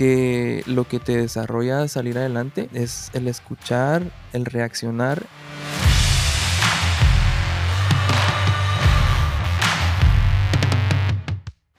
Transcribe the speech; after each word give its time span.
que 0.00 0.62
lo 0.64 0.88
que 0.88 0.98
te 0.98 1.14
desarrolla 1.14 1.86
salir 1.86 2.16
adelante 2.16 2.70
es 2.72 3.10
el 3.12 3.28
escuchar, 3.28 4.02
el 4.32 4.46
reaccionar. 4.46 5.26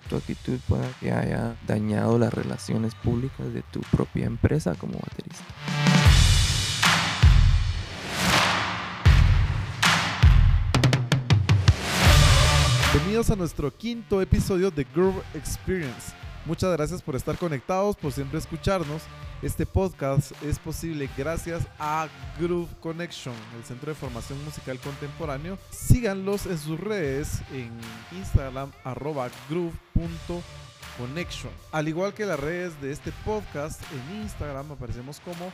Tu 0.07 0.15
actitud 0.15 0.59
pueda 0.67 0.87
que 0.99 1.11
haya 1.11 1.55
dañado 1.65 2.19
las 2.19 2.31
relaciones 2.31 2.93
públicas 2.93 3.51
de 3.55 3.63
tu 3.63 3.81
propia 3.89 4.27
empresa 4.27 4.75
como 4.75 4.99
baterista. 4.99 5.43
Bienvenidos 12.93 13.31
a 13.31 13.35
nuestro 13.35 13.75
quinto 13.75 14.21
episodio 14.21 14.69
de 14.69 14.83
Groove 14.93 15.23
Experience. 15.33 16.13
Muchas 16.45 16.71
gracias 16.71 17.01
por 17.03 17.15
estar 17.15 17.37
conectados, 17.37 17.95
por 17.95 18.11
siempre 18.11 18.39
escucharnos. 18.39 19.03
Este 19.43 19.67
podcast 19.67 20.31
es 20.43 20.57
posible 20.57 21.07
gracias 21.15 21.67
a 21.77 22.07
Groove 22.39 22.69
Connection, 22.79 23.35
el 23.57 23.63
centro 23.63 23.91
de 23.91 23.95
formación 23.95 24.43
musical 24.43 24.79
contemporáneo. 24.79 25.59
Síganlos 25.69 26.47
en 26.47 26.57
sus 26.57 26.79
redes 26.79 27.41
en 27.51 27.69
Instagram 28.17 28.71
arroba 28.83 29.29
groove.connection. 29.49 31.51
Al 31.71 31.87
igual 31.87 32.15
que 32.15 32.25
las 32.25 32.39
redes 32.39 32.81
de 32.81 32.91
este 32.91 33.11
podcast, 33.23 33.79
en 33.91 34.21
Instagram 34.21 34.71
aparecemos 34.71 35.19
como 35.19 35.51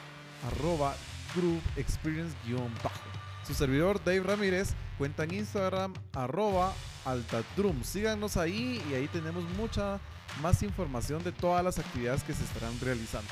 arroba 0.51 0.95
groove 1.35 1.61
experience-bajo. 1.75 3.09
Su 3.45 3.53
servidor 3.53 4.01
Dave 4.03 4.21
Ramírez 4.21 4.69
cuenta 4.97 5.25
en 5.25 5.33
Instagram 5.33 5.93
arroba 6.13 6.71
altadrum. 7.11 7.83
Síganos 7.83 8.37
ahí 8.37 8.81
y 8.89 8.93
ahí 8.93 9.07
tenemos 9.07 9.43
mucha 9.57 9.99
más 10.41 10.63
información 10.63 11.23
de 11.23 11.31
todas 11.31 11.63
las 11.63 11.79
actividades 11.79 12.23
que 12.23 12.33
se 12.33 12.43
estarán 12.43 12.79
realizando. 12.79 13.29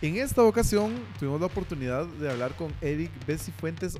En 0.00 0.16
esta 0.16 0.42
ocasión 0.44 0.94
tuvimos 1.18 1.40
la 1.40 1.46
oportunidad 1.46 2.06
de 2.06 2.30
hablar 2.30 2.54
con 2.54 2.72
Eric 2.80 3.10
B. 3.26 3.36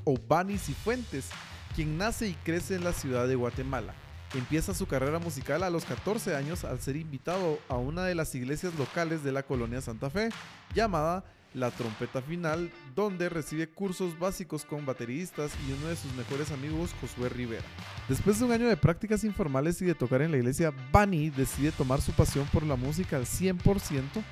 O 0.05 0.15
Bani 0.27 0.57
Cifuentes, 0.57 1.29
quien 1.75 1.97
nace 1.97 2.29
y 2.29 2.33
crece 2.35 2.75
en 2.75 2.85
la 2.85 2.93
ciudad 2.93 3.27
de 3.27 3.35
Guatemala. 3.35 3.93
Empieza 4.33 4.73
su 4.73 4.85
carrera 4.85 5.19
musical 5.19 5.63
a 5.63 5.69
los 5.69 5.85
14 5.85 6.35
años 6.35 6.63
al 6.63 6.79
ser 6.79 6.95
invitado 6.95 7.59
a 7.67 7.75
una 7.75 8.05
de 8.05 8.15
las 8.15 8.33
iglesias 8.35 8.75
locales 8.75 9.23
de 9.23 9.31
la 9.31 9.43
colonia 9.43 9.81
Santa 9.81 10.09
Fe, 10.09 10.29
llamada 10.73 11.25
la 11.53 11.71
trompeta 11.71 12.21
final, 12.21 12.71
donde 12.95 13.29
recibe 13.29 13.67
cursos 13.67 14.17
básicos 14.17 14.65
con 14.65 14.85
bateristas 14.85 15.51
y 15.67 15.73
uno 15.73 15.87
de 15.87 15.95
sus 15.95 16.13
mejores 16.13 16.51
amigos, 16.51 16.93
Josué 17.01 17.29
Rivera. 17.29 17.63
Después 18.07 18.39
de 18.39 18.45
un 18.45 18.51
año 18.51 18.67
de 18.67 18.77
prácticas 18.77 19.23
informales 19.23 19.81
y 19.81 19.85
de 19.85 19.95
tocar 19.95 20.21
en 20.21 20.31
la 20.31 20.37
iglesia, 20.37 20.73
Bunny 20.91 21.29
decide 21.29 21.71
tomar 21.71 22.01
su 22.01 22.11
pasión 22.11 22.47
por 22.51 22.63
la 22.63 22.75
música 22.75 23.17
al 23.17 23.25
100%, 23.25 24.23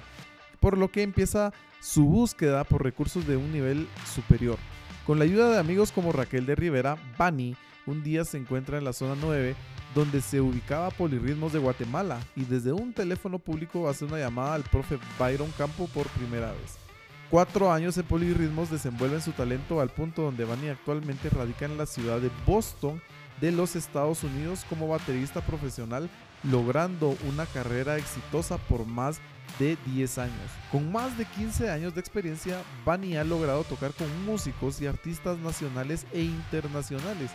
por 0.59 0.77
lo 0.77 0.91
que 0.91 1.03
empieza 1.03 1.53
su 1.79 2.05
búsqueda 2.05 2.63
por 2.63 2.83
recursos 2.83 3.27
de 3.27 3.37
un 3.37 3.51
nivel 3.51 3.87
superior. 4.13 4.57
Con 5.05 5.19
la 5.19 5.25
ayuda 5.25 5.51
de 5.51 5.59
amigos 5.59 5.91
como 5.91 6.11
Raquel 6.11 6.45
de 6.45 6.55
Rivera, 6.55 6.97
Bunny 7.17 7.55
un 7.85 8.03
día 8.03 8.25
se 8.25 8.37
encuentra 8.37 8.77
en 8.77 8.83
la 8.83 8.93
zona 8.93 9.15
9 9.19 9.55
donde 9.95 10.21
se 10.21 10.41
ubicaba 10.41 10.91
Polirritmos 10.91 11.53
de 11.53 11.59
Guatemala 11.59 12.19
y 12.35 12.43
desde 12.43 12.73
un 12.73 12.93
teléfono 12.93 13.39
público 13.39 13.87
hace 13.87 14.05
una 14.05 14.19
llamada 14.19 14.53
al 14.53 14.63
profe 14.63 14.99
Byron 15.17 15.51
Campo 15.57 15.87
por 15.87 16.07
primera 16.09 16.51
vez. 16.51 16.86
Cuatro 17.29 17.73
años 17.73 17.97
en 17.97 18.05
Polirritmos 18.05 18.71
desenvuelven 18.71 19.21
su 19.21 19.33
talento 19.33 19.81
al 19.81 19.89
punto 19.89 20.21
donde 20.21 20.45
Bunny 20.45 20.69
actualmente 20.69 21.29
radica 21.29 21.65
en 21.65 21.77
la 21.77 21.85
ciudad 21.85 22.21
de 22.21 22.31
Boston 22.45 23.01
de 23.41 23.51
los 23.51 23.75
Estados 23.75 24.23
Unidos 24.23 24.65
como 24.69 24.87
baterista 24.87 25.41
profesional, 25.41 26.09
logrando 26.43 27.17
una 27.27 27.45
carrera 27.45 27.97
exitosa 27.97 28.57
por 28.57 28.85
más 28.85 29.19
de 29.59 29.77
10 29.87 30.17
años. 30.19 30.51
Con 30.71 30.89
más 30.89 31.17
de 31.17 31.25
15 31.25 31.69
años 31.69 31.93
de 31.93 31.99
experiencia, 31.99 32.61
Bunny 32.85 33.17
ha 33.17 33.25
logrado 33.25 33.65
tocar 33.65 33.91
con 33.91 34.07
músicos 34.25 34.79
y 34.79 34.87
artistas 34.87 35.37
nacionales 35.39 36.07
e 36.13 36.21
internacionales. 36.21 37.31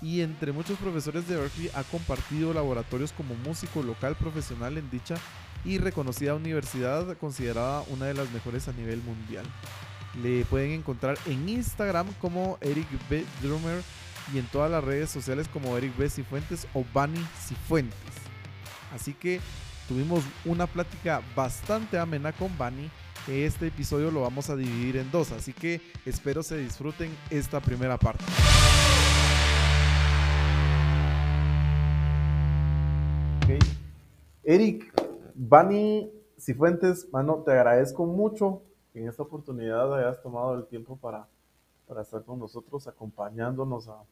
Y 0.00 0.22
entre 0.22 0.52
muchos 0.52 0.78
profesores 0.78 1.28
de 1.28 1.36
Berkeley 1.36 1.70
ha 1.74 1.82
compartido 1.84 2.54
laboratorios 2.54 3.12
como 3.12 3.34
músico 3.34 3.82
local 3.82 4.16
profesional 4.16 4.78
en 4.78 4.90
dicha 4.90 5.16
y 5.64 5.78
reconocida 5.78 6.34
universidad 6.34 7.16
considerada 7.16 7.82
una 7.88 8.06
de 8.06 8.14
las 8.14 8.30
mejores 8.32 8.68
a 8.68 8.72
nivel 8.72 9.02
mundial. 9.02 9.44
Le 10.22 10.44
pueden 10.44 10.72
encontrar 10.72 11.18
en 11.26 11.48
Instagram 11.48 12.06
como 12.20 12.58
Eric 12.60 12.86
B. 13.08 13.24
Drummer 13.42 13.82
y 14.32 14.38
en 14.38 14.46
todas 14.46 14.70
las 14.70 14.84
redes 14.84 15.10
sociales 15.10 15.48
como 15.48 15.76
Eric 15.76 15.96
B. 15.96 16.08
Cifuentes 16.08 16.66
o 16.74 16.84
Bunny 16.92 17.24
Cifuentes. 17.46 17.98
Así 18.94 19.12
que 19.12 19.40
tuvimos 19.88 20.22
una 20.44 20.66
plática 20.66 21.22
bastante 21.34 21.98
amena 21.98 22.32
con 22.32 22.56
Bunny. 22.56 22.90
Este 23.26 23.68
episodio 23.68 24.10
lo 24.10 24.20
vamos 24.20 24.50
a 24.50 24.56
dividir 24.56 24.98
en 24.98 25.10
dos, 25.10 25.32
así 25.32 25.52
que 25.52 25.80
espero 26.04 26.42
se 26.42 26.58
disfruten 26.58 27.10
esta 27.30 27.60
primera 27.60 27.98
parte. 27.98 28.24
Okay. 33.44 33.58
Eric, 34.44 35.03
Bani 35.34 36.10
Cifuentes, 36.38 37.08
mano, 37.12 37.42
te 37.44 37.52
agradezco 37.52 38.06
mucho 38.06 38.62
que 38.92 39.00
en 39.00 39.08
esta 39.08 39.24
oportunidad 39.24 39.92
hayas 39.94 40.22
tomado 40.22 40.54
el 40.54 40.66
tiempo 40.66 40.96
para, 40.96 41.26
para 41.86 42.02
estar 42.02 42.24
con 42.24 42.38
nosotros, 42.38 42.86
acompañándonos 42.86 43.88
a, 43.88 44.04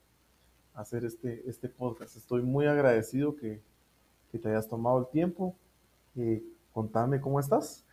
a 0.75 0.81
hacer 0.81 1.05
este, 1.05 1.49
este 1.49 1.69
podcast. 1.69 2.17
Estoy 2.17 2.43
muy 2.43 2.67
agradecido 2.67 3.37
que, 3.37 3.61
que 4.31 4.39
te 4.39 4.49
hayas 4.49 4.69
tomado 4.69 4.99
el 4.99 5.07
tiempo. 5.09 5.55
Eh, 6.17 6.43
contame 6.73 7.21
cómo 7.21 7.39
estás. 7.39 7.85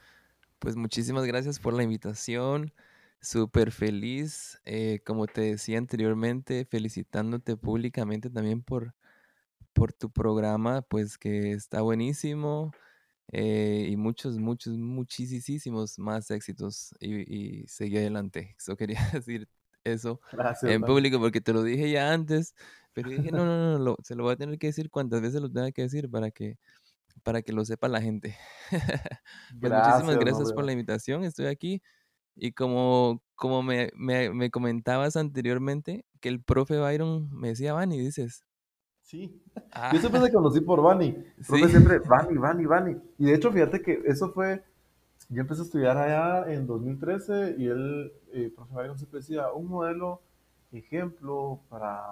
Pues 0.57 0.75
muchísimas 0.75 1.25
gracias 1.25 1.59
por 1.59 1.73
la 1.73 1.83
invitación. 1.83 2.73
Súper 3.21 3.71
feliz, 3.71 4.59
eh, 4.65 5.01
como 5.05 5.27
te 5.27 5.41
decía 5.41 5.77
anteriormente, 5.77 6.65
felicitándote 6.65 7.57
públicamente 7.57 8.29
también 8.29 8.61
por, 8.61 8.93
por 9.73 9.93
tu 9.93 10.09
programa, 10.09 10.81
pues 10.81 11.17
que 11.17 11.51
está 11.51 11.81
buenísimo. 11.81 12.71
Eh, 13.31 13.87
y 13.89 13.97
muchos, 13.97 14.37
muchos, 14.39 14.77
muchísimos 14.77 15.99
más 15.99 16.31
éxitos 16.31 16.93
y, 16.99 17.61
y 17.63 17.67
seguí 17.67 17.97
adelante. 17.97 18.55
Eso 18.57 18.75
quería 18.77 18.99
decir 19.13 19.47
eso 19.83 20.19
Gracias, 20.31 20.75
en 20.75 20.83
público 20.85 21.19
porque 21.19 21.41
te 21.41 21.53
lo 21.53 21.63
dije 21.63 21.89
ya 21.91 22.11
antes, 22.13 22.53
pero 22.93 23.09
dije, 23.09 23.31
no, 23.31 23.45
no, 23.45 23.57
no, 23.57 23.77
no, 23.77 23.83
lo- 23.83 23.97
se 24.03 24.15
lo 24.15 24.23
voy 24.23 24.33
a 24.33 24.35
tener 24.37 24.57
que 24.59 24.67
decir 24.67 24.89
cuantas 24.89 25.21
veces 25.21 25.41
lo 25.41 25.51
tenga 25.51 25.71
que 25.71 25.83
decir 25.83 26.09
para 26.09 26.31
que, 26.31 26.57
para 27.23 27.41
que 27.41 27.53
lo 27.53 27.65
sepa 27.65 27.87
la 27.87 28.01
gente. 28.01 28.37
Pues 29.59 29.73
muchísimas 29.73 30.17
gracias 30.17 30.53
hombre. 30.53 30.53
por 30.53 30.63
la 30.65 30.71
invitación, 30.73 31.23
estoy 31.25 31.47
aquí. 31.47 31.81
Y 32.35 32.53
como, 32.53 33.23
como 33.35 33.63
me, 33.63 33.91
me, 33.95 34.31
me 34.33 34.51
comentabas 34.51 35.15
anteriormente, 35.17 36.05
que 36.21 36.29
el 36.29 36.43
profe 36.43 36.77
Byron 36.79 37.29
me 37.31 37.49
decía, 37.49 37.73
Vani, 37.73 37.99
dices. 37.99 38.45
Sí. 39.09 39.41
Ah, 39.71 39.89
Yo 39.91 39.99
siempre 39.99 40.21
te 40.21 40.31
conocí 40.31 40.61
por 40.61 40.83
Bani. 40.83 41.07
El 41.07 41.45
profe 41.47 41.63
Sí. 41.65 41.69
siempre, 41.71 41.97
Bani, 41.97 42.37
Bani, 42.37 42.65
Bani. 42.67 42.95
Y 43.17 43.25
de 43.25 43.33
hecho, 43.33 43.51
fíjate 43.51 43.81
que 43.81 44.03
eso 44.05 44.29
fue, 44.31 44.63
yo 45.29 45.41
empecé 45.41 45.61
a 45.61 45.65
estudiar 45.65 45.97
allá 45.97 46.53
en 46.53 46.67
2013 46.67 47.55
y 47.57 47.65
él, 47.65 48.13
eh, 48.33 48.53
profe 48.55 48.71
Byron 48.75 48.99
siempre 48.99 49.21
decía, 49.21 49.51
un 49.51 49.67
modelo, 49.67 50.21
ejemplo 50.71 51.59
para, 51.69 52.03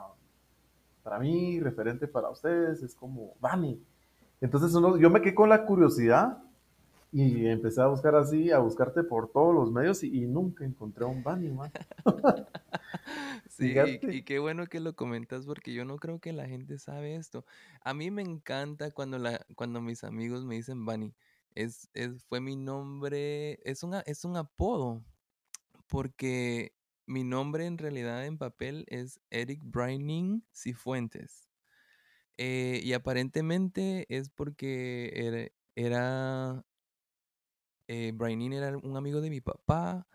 para 1.04 1.20
mí, 1.20 1.60
referente 1.60 2.08
para 2.08 2.30
ustedes, 2.32 2.82
es 2.82 2.96
como 2.96 3.34
Bani. 3.40 3.80
Entonces 4.42 4.74
uno, 4.74 4.98
yo 4.98 5.12
me 5.12 5.22
quedé 5.22 5.36
con 5.36 5.50
la 5.50 5.66
curiosidad 5.68 6.40
y 7.12 7.46
empecé 7.46 7.80
a 7.80 7.88
buscar 7.88 8.16
así, 8.16 8.52
a 8.52 8.58
buscarte 8.58 9.04
por 9.04 9.30
todos 9.32 9.54
los 9.54 9.72
medios 9.72 10.04
y, 10.04 10.24
y 10.24 10.28
nunca 10.28 10.66
encontré 10.66 11.04
a 11.06 11.08
un 11.08 11.22
Bani, 11.22 11.50
man. 11.50 11.72
Sí, 13.50 13.76
y, 14.02 14.24
qué 14.24 14.40
bueno 14.40 14.68
que 14.68 14.80
lo 14.80 14.96
comentas 14.96 15.46
porque 15.46 15.74
yo 15.74 15.86
no 15.86 15.98
creo 15.98 16.20
que 16.20 16.34
la 16.34 16.48
gente 16.48 16.78
sabe 16.80 17.16
esto. 17.16 17.46
A 17.82 17.94
mí 17.94 18.12
me 18.12 18.22
encanta 18.22 18.92
cuando, 18.92 19.18
la, 19.18 19.46
cuando 19.56 19.82
mis 19.82 20.04
amigos 20.04 20.46
me 20.46 20.56
dicen 20.56 20.86
Bunny. 20.86 21.14
Es, 21.56 21.90
es, 21.94 22.24
fue 22.26 22.40
mi 22.40 22.56
nombre, 22.56 23.60
es, 23.64 23.82
una, 23.82 24.02
es 24.02 24.26
un 24.26 24.38
apodo, 24.38 25.04
porque 25.88 26.74
mi 27.08 27.24
nombre 27.24 27.66
en 27.66 27.80
realidad 27.80 28.26
en 28.26 28.38
papel 28.38 28.86
es 28.90 29.20
Eric 29.32 29.62
Braining 29.64 30.44
Cifuentes. 30.54 31.50
Eh, 32.38 32.82
y 32.84 32.94
aparentemente 32.94 34.06
es 34.10 34.30
porque 34.30 35.12
era, 35.16 35.48
era 35.76 36.64
eh, 37.88 38.12
Braining 38.14 38.54
era 38.54 38.78
un 38.78 38.98
amigo 38.98 39.22
de 39.22 39.30
mi 39.30 39.42
papá, 39.42 40.08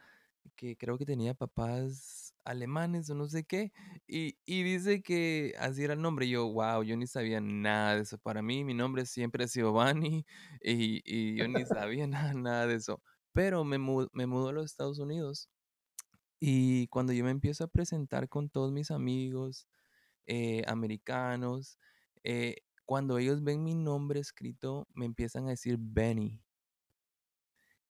que 0.63 0.77
creo 0.77 0.97
que 0.99 1.07
tenía 1.07 1.35
papás 1.35 2.35
alemanes 2.45 3.11
o 3.11 3.15
no 3.15 3.29
sé 3.29 3.45
qué, 3.45 3.73
y, 4.07 4.39
y 4.47 4.63
dice 4.65 5.03
que 5.03 5.55
así 5.59 5.85
era 5.85 5.95
el 5.95 6.03
nombre. 6.03 6.29
Yo, 6.29 6.49
wow, 6.53 6.83
yo 6.85 6.97
ni 6.97 7.07
sabía 7.07 7.41
nada 7.41 7.97
de 7.97 8.03
eso. 8.03 8.19
Para 8.19 8.43
mí, 8.43 8.65
mi 8.65 8.75
nombre 8.75 9.07
siempre 9.07 9.45
ha 9.45 9.49
sido 9.49 9.73
Bunny, 9.73 10.25
y, 10.63 11.03
y 11.05 11.37
yo 11.37 11.49
ni 11.49 11.67
sabía 11.67 12.07
nada, 12.07 12.35
nada 12.35 12.67
de 12.67 12.77
eso. 12.77 13.03
Pero 13.33 13.65
me, 13.65 13.79
mu- 13.79 14.09
me 14.13 14.27
mudó 14.27 14.49
a 14.51 14.53
los 14.53 14.67
Estados 14.67 14.99
Unidos, 14.99 15.49
y 16.41 16.89
cuando 16.89 17.13
yo 17.13 17.25
me 17.25 17.31
empiezo 17.31 17.65
a 17.65 17.69
presentar 17.69 18.29
con 18.29 18.49
todos 18.51 18.73
mis 18.73 18.91
amigos 18.91 19.69
eh, 20.27 20.65
americanos, 20.69 21.79
eh, 22.25 22.57
cuando 22.87 23.19
ellos 23.19 23.43
ven 23.45 23.65
mi 23.65 23.75
nombre 23.75 24.21
escrito, 24.21 24.89
me 24.95 25.07
empiezan 25.07 25.47
a 25.47 25.51
decir 25.51 25.77
Benny. 25.81 26.43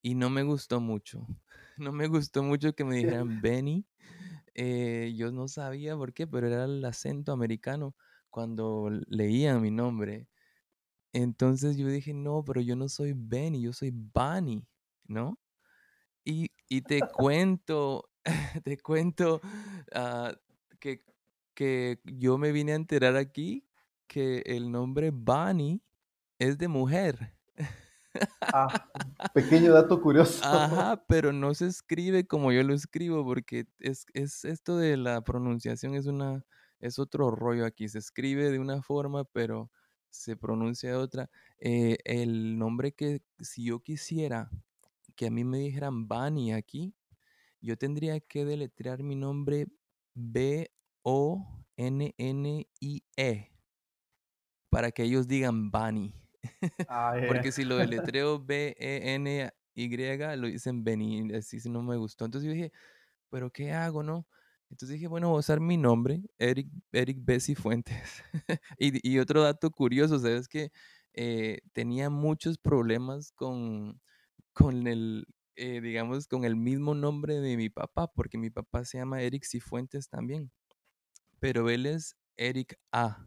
Y 0.02 0.14
no 0.14 0.28
me 0.30 0.42
gustó 0.42 0.80
mucho. 0.80 1.26
No 1.78 1.90
me 1.90 2.06
gustó 2.06 2.42
mucho 2.42 2.74
que 2.74 2.84
me 2.84 2.96
dijeran 2.96 3.40
Benny. 3.40 3.86
Eh, 4.54 5.14
yo 5.16 5.32
no 5.32 5.48
sabía 5.48 5.96
por 5.96 6.12
qué, 6.12 6.26
pero 6.26 6.46
era 6.46 6.66
el 6.66 6.84
acento 6.84 7.32
americano 7.32 7.96
cuando 8.28 8.90
leían 9.08 9.62
mi 9.62 9.70
nombre. 9.70 10.28
Entonces 11.14 11.76
yo 11.78 11.88
dije, 11.88 12.12
no, 12.12 12.44
pero 12.44 12.60
yo 12.60 12.76
no 12.76 12.88
soy 12.88 13.14
Benny, 13.16 13.62
yo 13.62 13.72
soy 13.72 13.90
Bunny, 13.90 14.66
¿no? 15.06 15.38
Y, 16.24 16.50
y 16.68 16.82
te 16.82 17.00
cuento, 17.00 18.10
te 18.64 18.78
cuento 18.78 19.40
ah, 19.94 20.34
que, 20.78 21.04
que 21.54 22.00
yo 22.04 22.38
me 22.38 22.52
vine 22.52 22.72
a 22.72 22.76
enterar 22.76 23.16
aquí 23.16 23.66
que 24.06 24.42
el 24.46 24.70
nombre 24.70 25.10
Bunny 25.10 25.82
es 26.38 26.58
de 26.58 26.68
mujer. 26.68 27.34
Ah, 28.40 28.68
pequeño 29.34 29.72
dato 29.72 30.00
curioso. 30.00 30.42
Ajá, 30.44 31.04
pero 31.08 31.32
no 31.32 31.54
se 31.54 31.66
escribe 31.66 32.26
como 32.26 32.52
yo 32.52 32.62
lo 32.62 32.74
escribo 32.74 33.24
porque 33.24 33.66
es, 33.78 34.04
es 34.14 34.44
esto 34.44 34.76
de 34.76 34.96
la 34.96 35.22
pronunciación 35.22 35.94
es 35.94 36.06
una 36.06 36.44
es 36.82 36.98
otro 36.98 37.30
rollo 37.30 37.64
aquí. 37.64 37.88
Se 37.88 37.98
escribe 37.98 38.50
de 38.50 38.58
una 38.58 38.82
forma, 38.82 39.24
pero 39.24 39.70
se 40.10 40.36
pronuncia 40.36 40.90
de 40.90 40.96
otra. 40.96 41.30
Eh, 41.58 41.96
el 42.04 42.58
nombre 42.58 42.92
que 42.92 43.22
si 43.40 43.64
yo 43.66 43.80
quisiera 43.80 44.50
que 45.16 45.26
a 45.26 45.30
mí 45.30 45.44
me 45.44 45.58
dijeran 45.58 46.08
Bani 46.08 46.52
aquí, 46.52 46.94
yo 47.60 47.76
tendría 47.78 48.20
que 48.20 48.44
deletrear 48.44 49.02
mi 49.02 49.14
nombre 49.14 49.68
B-O-N-N-I-E 50.14 50.72
para 54.68 54.90
que 54.90 55.04
ellos 55.04 55.28
digan 55.28 55.70
Bani. 55.70 56.21
Ah. 56.88 57.14
Porque 57.46 57.52
si 57.52 57.64
lo 57.64 57.76
deletreo 57.76 58.38
B-E-N-Y, 58.44 60.36
lo 60.36 60.46
dicen 60.46 60.84
Beni, 60.84 61.32
así 61.34 61.58
no 61.68 61.82
me 61.82 61.96
gustó. 61.96 62.24
Entonces 62.24 62.46
yo 62.48 62.54
dije, 62.54 62.72
¿pero 63.30 63.50
qué 63.50 63.72
hago, 63.72 64.02
no? 64.02 64.26
Entonces 64.70 64.94
dije, 64.94 65.06
bueno, 65.08 65.28
voy 65.28 65.36
a 65.36 65.40
usar 65.40 65.60
mi 65.60 65.76
nombre, 65.76 66.22
Eric, 66.38 66.68
Eric 66.92 67.18
Bessi 67.20 67.54
Fuentes. 67.54 68.22
y, 68.78 69.08
y 69.08 69.18
otro 69.18 69.42
dato 69.42 69.70
curioso, 69.70 70.18
¿sabes? 70.18 70.48
Que 70.48 70.70
eh, 71.14 71.60
tenía 71.74 72.08
muchos 72.10 72.58
problemas 72.58 73.32
con, 73.32 74.00
con 74.54 74.86
el, 74.86 75.26
eh, 75.56 75.80
digamos, 75.82 76.26
con 76.28 76.44
el 76.44 76.56
mismo 76.56 76.94
nombre 76.94 77.40
de 77.40 77.56
mi 77.56 77.68
papá, 77.68 78.08
porque 78.08 78.38
mi 78.38 78.50
papá 78.50 78.84
se 78.84 78.98
llama 78.98 79.22
Eric 79.22 79.44
Cifuentes 79.44 80.08
también, 80.08 80.50
pero 81.40 81.68
él 81.70 81.86
es 81.86 82.16
Eric 82.36 82.78
A. 82.92 83.26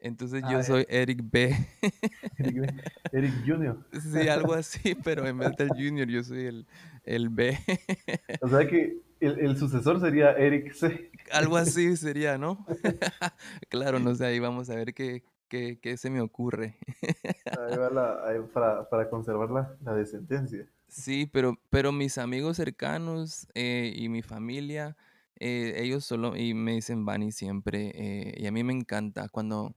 Entonces 0.00 0.42
Ah, 0.42 0.48
yo 0.50 0.58
ya. 0.58 0.64
soy 0.64 0.86
Eric 0.88 1.20
B. 1.22 1.56
Eric, 2.38 2.56
B. 2.56 2.68
Eric 3.12 3.32
Junior. 3.46 3.76
Sí, 4.12 4.28
algo 4.28 4.52
así, 4.52 4.94
pero 4.94 5.26
en 5.26 5.38
vez 5.38 5.56
del 5.56 5.70
Junior 5.70 6.06
yo 6.08 6.22
soy 6.22 6.46
el, 6.46 6.66
el 7.04 7.28
B. 7.28 7.58
O 8.40 8.48
sea 8.48 8.66
que 8.68 8.98
el, 9.20 9.38
el 9.40 9.56
sucesor 9.56 10.00
sería 10.00 10.32
Eric 10.32 10.72
C. 10.74 11.10
Algo 11.32 11.56
así 11.56 11.96
sería, 11.96 12.38
¿no? 12.38 12.64
Claro, 13.68 13.98
no 13.98 14.14
sé, 14.14 14.26
ahí 14.26 14.38
vamos 14.38 14.70
a 14.70 14.74
ver 14.76 14.94
qué, 14.94 15.22
qué, 15.48 15.78
qué 15.80 15.96
se 15.96 16.10
me 16.10 16.20
ocurre. 16.20 16.76
Ahí 17.50 17.76
va 17.76 17.90
la, 17.90 18.24
ahí 18.28 18.38
para, 18.52 18.88
para 18.88 19.08
conservar 19.10 19.50
la, 19.50 19.76
la 19.82 19.94
descendencia. 19.94 20.66
Sí, 20.88 21.26
pero, 21.26 21.58
pero 21.70 21.92
mis 21.92 22.16
amigos 22.18 22.56
cercanos 22.56 23.48
eh, 23.54 23.92
y 23.96 24.08
mi 24.08 24.22
familia, 24.22 24.96
eh, 25.40 25.74
ellos 25.78 26.04
solo 26.04 26.36
y 26.36 26.54
me 26.54 26.72
dicen 26.74 27.04
Bunny 27.04 27.32
siempre. 27.32 27.90
eh, 27.94 28.34
y 28.38 28.46
a 28.46 28.52
mí 28.52 28.62
me 28.64 28.72
encanta. 28.72 29.28
Cuando, 29.28 29.74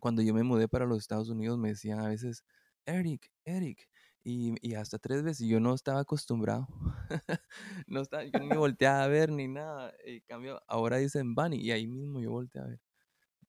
cuando 0.00 0.22
yo 0.22 0.34
me 0.34 0.42
mudé 0.42 0.68
para 0.68 0.86
los 0.86 0.98
Estados 0.98 1.28
Unidos 1.28 1.58
me 1.58 1.70
decían 1.70 2.00
a 2.00 2.08
veces, 2.08 2.44
Eric, 2.86 3.30
Eric. 3.44 3.88
Y, 4.24 4.54
y 4.60 4.74
hasta 4.74 4.98
tres 4.98 5.22
veces 5.22 5.42
y 5.42 5.48
yo 5.48 5.60
no 5.60 5.72
estaba 5.74 6.00
acostumbrado. 6.00 6.66
no 7.86 8.00
estaba, 8.00 8.24
yo 8.24 8.40
ni 8.40 8.56
volteaba 8.56 9.04
a 9.04 9.08
ver 9.08 9.30
ni 9.30 9.46
nada. 9.48 9.94
En 10.04 10.20
cambio, 10.26 10.60
ahora 10.66 10.96
dicen 10.96 11.34
Bunny 11.34 11.58
y 11.58 11.70
ahí 11.70 11.86
mismo 11.86 12.20
yo 12.20 12.32
volteé 12.32 12.62
a 12.62 12.66
ver. 12.66 12.80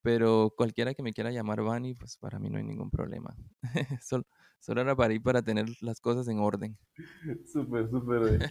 Pero 0.01 0.53
cualquiera 0.55 0.94
que 0.94 1.03
me 1.03 1.13
quiera 1.13 1.31
llamar 1.31 1.61
Bunny, 1.61 1.94
pues 1.94 2.17
para 2.17 2.39
mí 2.39 2.49
no 2.49 2.57
hay 2.57 2.63
ningún 2.63 2.89
problema. 2.89 3.35
Solo, 4.03 4.25
solo 4.59 4.81
era 4.81 4.95
para 4.95 5.13
ir 5.13 5.21
para 5.21 5.41
tener 5.41 5.65
las 5.81 5.99
cosas 5.99 6.27
en 6.27 6.39
orden. 6.39 6.77
Súper, 7.51 7.89
súper. 7.89 8.47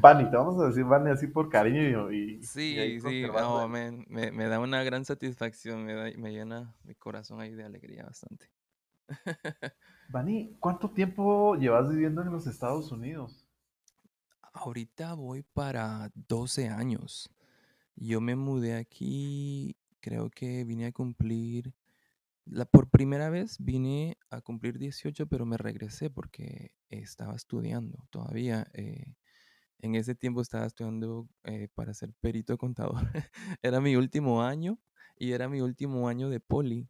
Bunny, 0.00 0.24
te 0.30 0.36
vamos 0.36 0.60
a 0.62 0.66
decir 0.68 0.84
Bunny 0.84 1.10
así 1.10 1.26
por 1.26 1.48
cariño 1.48 2.12
y, 2.12 2.40
Sí, 2.42 2.98
sí, 3.00 3.22
no, 3.32 3.62
el- 3.64 3.72
me, 4.08 4.32
me, 4.32 4.46
da 4.48 4.58
una 4.58 4.82
gran 4.82 5.04
satisfacción, 5.04 5.84
me, 5.84 5.94
da- 5.94 6.10
me 6.18 6.32
llena 6.32 6.74
mi 6.84 6.94
corazón 6.94 7.40
ahí 7.40 7.52
de 7.54 7.64
alegría 7.64 8.04
bastante. 8.04 8.50
Bunny, 10.08 10.56
¿cuánto 10.60 10.90
tiempo 10.90 11.56
llevas 11.56 11.88
viviendo 11.90 12.22
en 12.22 12.30
los 12.30 12.46
Estados 12.46 12.92
Unidos? 12.92 13.44
Ahorita 14.54 15.14
voy 15.14 15.42
para 15.42 16.10
12 16.14 16.68
años. 16.68 17.30
Yo 17.96 18.20
me 18.20 18.36
mudé 18.36 18.76
aquí, 18.76 19.76
creo 20.02 20.30
que 20.30 20.64
vine 20.66 20.86
a 20.88 20.92
cumplir, 20.92 21.74
la, 22.46 22.64
por 22.66 22.90
primera 22.90 23.30
vez 23.30 23.58
vine 23.60 24.18
a 24.30 24.40
cumplir 24.42 24.78
18, 24.78 25.26
pero 25.28 25.46
me 25.46 25.56
regresé 25.58 26.10
porque 26.10 26.72
estaba 26.90 27.34
estudiando 27.36 28.06
todavía. 28.10 28.66
eh, 28.74 29.14
en 29.80 29.94
ese 29.96 30.14
tiempo 30.14 30.40
estaba 30.42 30.66
estudiando 30.66 31.28
eh, 31.44 31.68
para 31.74 31.94
ser 31.94 32.12
perito 32.20 32.58
contador. 32.58 32.94
Era 33.62 33.80
mi 33.80 33.96
último 33.96 34.42
año 34.42 34.78
y 35.16 35.32
era 35.32 35.48
mi 35.48 35.60
último 35.60 36.08
año 36.08 36.30
de 36.30 36.40
poli. 36.40 36.88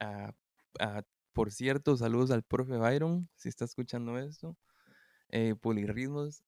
Ah, 0.00 0.34
ah, 0.80 1.02
por 1.32 1.52
cierto, 1.52 1.96
saludos 1.96 2.30
al 2.30 2.42
profe 2.44 2.76
Byron, 2.78 3.28
si 3.36 3.48
está 3.48 3.64
escuchando 3.64 4.18
esto. 4.18 4.56
Eh, 5.30 5.54
Polirritmos 5.60 6.44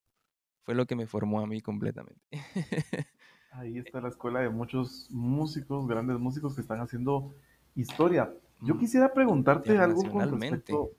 fue 0.65 0.75
lo 0.75 0.87
que 0.87 0.97
me 0.97 1.07
formó 1.07 1.41
a 1.41 1.47
mí 1.47 1.61
completamente. 1.63 2.23
Ahí 3.51 3.79
está 3.79 4.01
la 4.01 4.09
escuela 4.09 4.41
de 4.41 4.51
muchos 4.51 5.09
músicos, 5.11 5.87
grandes 5.89 6.19
músicos 6.19 6.55
que 6.55 6.61
están 6.61 6.81
haciendo 6.81 7.35
historia. 7.75 8.33
Yo 8.61 8.77
Mm, 8.77 8.79
quisiera 8.79 9.13
preguntarte 9.13 9.79
algo 9.79 10.09
con 10.11 10.29
respecto 10.29 10.93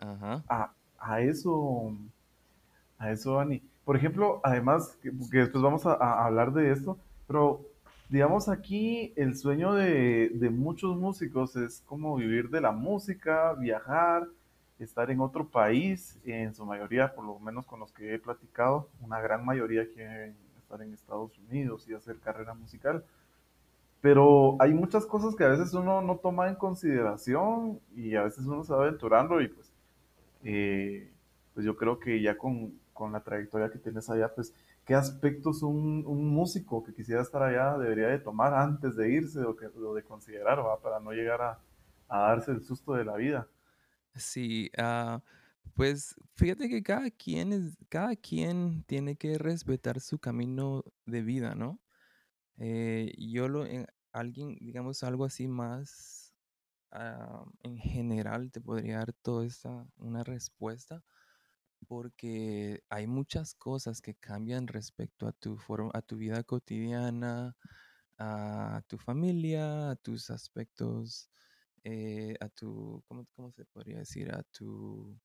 a, 0.47 0.73
a 0.97 1.21
eso, 1.21 1.91
a 2.97 3.11
eso, 3.11 3.35
Dani. 3.35 3.61
Por 3.83 3.95
ejemplo, 3.95 4.41
además, 4.43 4.97
que, 5.01 5.11
que 5.31 5.37
después 5.39 5.63
vamos 5.63 5.85
a, 5.85 5.93
a 5.93 6.25
hablar 6.25 6.51
de 6.53 6.71
esto, 6.71 6.99
pero 7.27 7.61
digamos 8.09 8.49
aquí 8.49 9.13
el 9.15 9.35
sueño 9.37 9.73
de, 9.73 10.29
de 10.33 10.49
muchos 10.49 10.97
músicos 10.97 11.55
es 11.55 11.81
como 11.85 12.15
vivir 12.15 12.49
de 12.49 12.61
la 12.61 12.71
música, 12.71 13.53
viajar, 13.53 14.27
estar 14.79 15.09
en 15.11 15.21
otro 15.21 15.49
país, 15.49 16.19
en 16.23 16.53
su 16.53 16.65
mayoría, 16.65 17.13
por 17.13 17.25
lo 17.25 17.39
menos 17.39 17.65
con 17.65 17.79
los 17.79 17.91
que 17.93 18.13
he 18.15 18.19
platicado, 18.19 18.89
una 18.99 19.19
gran 19.21 19.45
mayoría 19.45 19.87
quieren 19.93 20.35
estar 20.67 20.81
en 20.81 20.93
Estados 20.93 21.37
Unidos 21.39 21.87
y 21.87 21.93
hacer 21.93 22.19
carrera 22.19 22.53
musical. 22.53 23.05
Pero 24.01 24.57
hay 24.59 24.73
muchas 24.73 25.05
cosas 25.05 25.35
que 25.35 25.45
a 25.45 25.49
veces 25.49 25.73
uno 25.73 26.01
no 26.01 26.17
toma 26.17 26.49
en 26.49 26.55
consideración 26.55 27.79
y 27.95 28.15
a 28.15 28.23
veces 28.23 28.45
uno 28.45 28.63
se 28.63 28.73
va 28.73 28.83
aventurando 28.83 29.41
y 29.41 29.47
pues 29.47 29.71
eh, 30.43 31.09
pues 31.53 31.65
yo 31.65 31.75
creo 31.75 31.99
que 31.99 32.21
ya 32.21 32.37
con, 32.37 32.79
con, 32.93 33.11
la 33.11 33.23
trayectoria 33.23 33.71
que 33.71 33.79
tienes 33.79 34.09
allá, 34.09 34.33
pues, 34.33 34.53
¿qué 34.85 34.93
aspectos 34.93 35.63
un, 35.63 36.03
músico 36.05 36.83
que 36.83 36.93
quisiera 36.93 37.21
estar 37.21 37.41
allá 37.41 37.77
debería 37.77 38.07
de 38.07 38.19
tomar 38.19 38.53
antes 38.53 38.95
de 38.95 39.11
irse 39.11 39.41
o, 39.41 39.55
que, 39.55 39.65
o 39.65 39.95
de 39.95 40.03
considerar, 40.03 40.59
¿va? 40.59 40.79
para 40.79 40.99
no 40.99 41.11
llegar 41.11 41.41
a, 41.41 41.59
a, 42.07 42.19
darse 42.19 42.51
el 42.51 42.61
susto 42.61 42.93
de 42.93 43.05
la 43.05 43.15
vida? 43.15 43.47
Sí, 44.15 44.69
uh, 44.77 45.19
pues 45.75 46.15
fíjate 46.35 46.69
que 46.69 46.83
cada 46.83 47.09
quien, 47.11 47.53
es, 47.53 47.77
cada 47.89 48.15
quien 48.15 48.83
tiene 48.83 49.15
que 49.15 49.37
respetar 49.37 49.99
su 50.01 50.19
camino 50.19 50.83
de 51.05 51.21
vida, 51.21 51.55
¿no? 51.55 51.79
Eh, 52.57 53.13
yo 53.17 53.47
lo, 53.47 53.65
en, 53.65 53.87
alguien, 54.11 54.57
digamos, 54.61 55.03
algo 55.03 55.25
así 55.25 55.47
más 55.47 56.33
uh, 56.93 57.49
en 57.63 57.77
general 57.77 58.51
te 58.51 58.61
podría 58.61 58.97
dar 58.99 59.13
toda 59.13 59.45
esta, 59.45 59.87
una 59.97 60.23
respuesta 60.23 61.03
porque 61.87 62.83
hay 62.89 63.07
muchas 63.07 63.53
cosas 63.55 64.01
que 64.01 64.15
cambian 64.15 64.67
respecto 64.67 65.27
a 65.27 65.33
tu, 65.33 65.57
forma, 65.57 65.91
a 65.93 66.01
tu 66.01 66.17
vida 66.17 66.43
cotidiana, 66.43 67.55
a 68.17 68.81
tu 68.87 68.97
familia, 68.97 69.91
a 69.91 69.95
tus 69.95 70.29
aspectos, 70.29 71.29
eh, 71.83 72.35
a 72.39 72.49
tu, 72.49 73.03
¿cómo, 73.07 73.25
¿cómo, 73.35 73.51
se 73.51 73.65
podría 73.65 73.99
decir? 73.99 74.31
A 74.33 74.43
tu, 74.43 75.19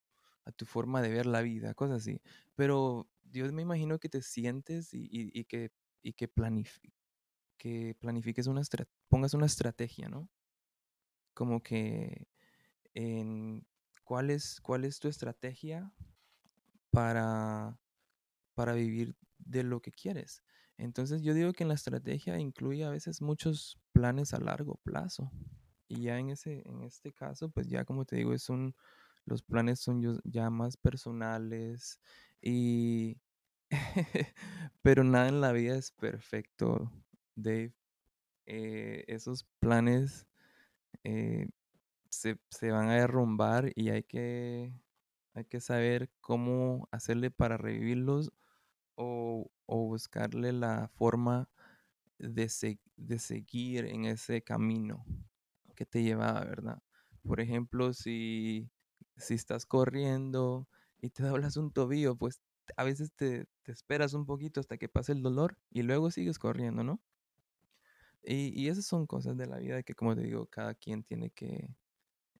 a 0.45 0.53
tu 0.53 0.67
forma 0.67 1.03
de 1.03 1.11
ver 1.11 1.27
la 1.27 1.43
vida, 1.43 1.75
cosas 1.75 2.03
así. 2.03 2.21
Pero 2.55 3.09
yo 3.25 3.51
me 3.53 3.63
imagino 3.63 3.99
que 3.99 4.09
te 4.09 4.23
sientes 4.23 4.93
y, 4.95 5.09
y, 5.11 5.45
que, 5.45 5.71
y 6.03 6.13
que, 6.15 6.29
planif 6.29 6.79
que 7.59 7.97
planifiques 8.01 8.49
una, 8.49 8.61
estrategia, 9.47 10.09
¿no? 10.09 10.29
Como 11.33 11.63
que 11.63 12.27
en 12.93 13.65
cuál 14.03 14.31
es, 14.31 14.61
es 14.83 14.99
tu 14.99 15.09
estrategia 15.09 15.93
para, 16.91 17.79
para 18.55 18.75
vivir 18.75 19.17
de 19.39 19.63
lo 19.63 19.81
que 19.81 19.93
quieres. 19.93 20.43
Entonces 20.77 21.23
yo 21.23 21.35
digo 21.35 21.53
que 21.53 21.63
en 21.63 21.69
la 21.69 21.75
estrategia 21.75 22.39
incluye 22.39 22.85
a 22.85 22.91
veces 22.91 23.23
muchos 23.23 23.79
planes 23.93 24.35
a 24.35 24.41
largo 24.41 24.81
plazo. 24.83 25.31
Y 25.87 26.03
ya 26.03 26.19
en, 26.19 26.31
ese, 26.31 26.69
en 26.69 26.83
este 26.83 27.13
caso, 27.13 27.51
pues 27.51 27.69
ya 27.69 27.85
como 27.85 28.05
te 28.05 28.17
digo, 28.17 28.33
es 28.33 28.49
un, 28.49 28.75
los 29.25 29.43
planes 29.43 29.81
son 29.81 30.21
ya 30.25 30.51
más 30.51 30.77
personales 30.77 32.01
y... 32.41 33.19
Pero 34.83 35.05
nada 35.05 35.29
en 35.29 35.41
la 35.41 35.53
vida 35.53 35.77
es 35.77 35.93
perfecto, 35.93 36.91
Dave. 37.35 37.75
Eh, 38.47 39.05
esos 39.07 39.45
planes 39.61 40.27
eh, 41.05 41.49
se, 42.11 42.39
van 42.71 42.89
a 42.89 42.97
derrumbar 42.97 43.73
y 43.75 43.91
hay 43.91 44.03
que, 44.03 44.73
hay 45.35 45.45
que 45.45 45.61
saber 45.61 46.11
cómo 46.21 46.89
hacerle 46.91 47.31
para 47.31 47.57
revivirlos 47.57 48.33
o, 48.97 49.51
buscarle 49.67 50.53
la 50.53 50.89
forma 50.95 51.49
de, 52.19 52.51
de 52.97 53.19
seguir 53.19 53.87
en 53.87 54.05
ese 54.05 54.43
camino 54.43 55.05
que 55.75 55.87
te 55.87 56.03
llevaba, 56.03 56.45
¿verdad? 56.45 56.83
Por 57.23 57.41
ejemplo, 57.41 57.93
si, 57.93 58.71
si 59.17 59.35
estás 59.35 59.67
corriendo 59.67 60.69
y 61.01 61.11
te 61.11 61.23
doblas 61.23 61.57
un 61.57 61.73
tobillo, 61.73 62.17
pues 62.17 62.41
a 62.77 62.85
veces 62.85 63.13
te, 63.13 63.47
esperas 63.67 64.15
un 64.15 64.27
poquito 64.27 64.61
hasta 64.61 64.79
que 64.79 64.89
pase 64.89 65.13
el 65.13 65.23
dolor 65.23 65.59
y 65.71 65.83
luego 65.83 66.11
sigues 66.11 66.39
corriendo, 66.39 66.85
¿no? 66.85 67.01
Y, 68.25 68.69
esas 68.69 68.87
son 68.87 69.07
cosas 69.07 69.37
de 69.37 69.47
la 69.47 69.59
vida 69.59 69.83
que, 69.83 69.95
como 69.95 70.15
te 70.15 70.23
digo, 70.23 70.47
cada 70.47 70.75
quien 70.75 71.03
tiene 71.03 71.31
que 71.31 71.75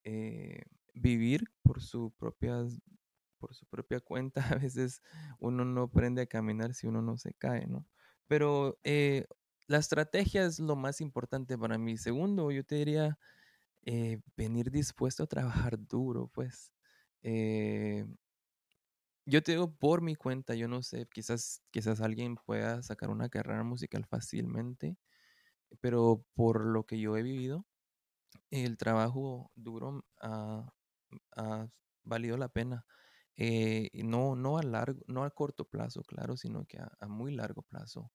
eh, 0.05 0.63
vivir 0.95 1.51
por 1.63 1.83
su, 1.83 2.13
propias, 2.17 2.81
por 3.39 3.55
su 3.55 3.67
propia 3.67 3.99
cuenta. 4.01 4.43
A 4.57 4.59
veces 4.59 5.03
uno 5.41 5.65
no 5.65 5.83
aprende 5.83 6.23
a 6.23 6.27
caminar 6.27 6.75
si 6.75 6.87
uno 6.87 7.03
no 7.03 7.17
se 7.19 7.35
cae, 7.35 7.67
¿no? 7.67 7.85
Pero 8.29 8.79
eh, 8.85 9.27
la 9.67 9.79
estrategia 9.79 10.45
es 10.45 10.61
lo 10.61 10.77
más 10.77 11.01
importante 11.01 11.59
para 11.59 11.79
mí. 11.79 11.97
Segundo, 11.99 12.53
yo 12.53 12.65
te 12.65 12.77
diría 12.77 13.19
eh, 13.85 14.21
venir 14.37 14.71
dispuesto 14.71 15.25
a 15.25 15.27
trabajar 15.27 15.79
duro, 15.79 16.29
pues. 16.29 16.73
yo 19.27 19.43
te 19.43 19.53
digo 19.53 19.73
por 19.73 20.03
mi 20.03 20.17
cuenta, 20.17 20.55
yo 20.55 20.69
no 20.69 20.83
sé, 20.83 21.07
quizás, 21.13 21.63
quizás 21.71 22.01
alguien 22.01 22.37
pueda 22.37 22.83
sacar 22.83 23.11
una 23.11 23.29
carrera 23.29 23.63
musical 23.65 24.05
fácilmente, 24.07 24.97
pero 25.81 26.25
por 26.35 26.65
lo 26.65 26.85
que 26.85 27.01
yo 27.01 27.17
he 27.17 27.23
vivido, 27.23 27.67
el 28.51 28.77
trabajo 28.77 29.51
duro 29.55 30.05
ha, 30.21 30.71
valido 32.05 32.37
la 32.37 32.49
pena. 32.49 32.87
Eh, 33.37 33.91
no, 34.05 34.37
no, 34.37 34.59
a 34.59 34.63
largo, 34.63 35.01
no 35.07 35.25
a 35.25 35.31
corto 35.31 35.65
plazo, 35.65 36.03
claro, 36.05 36.37
sino 36.37 36.67
que 36.67 36.79
a, 36.79 37.09
muy 37.09 37.35
largo 37.35 37.63
plazo. 37.63 38.13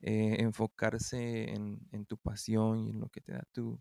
Eh, 0.00 0.36
enfocarse 0.40 1.52
en, 1.52 1.80
en, 1.92 2.06
tu 2.06 2.18
pasión 2.18 2.80
y 2.80 2.90
en 2.90 3.00
lo 3.00 3.08
que 3.08 3.20
te 3.20 3.32
da 3.32 3.44
tu, 3.52 3.80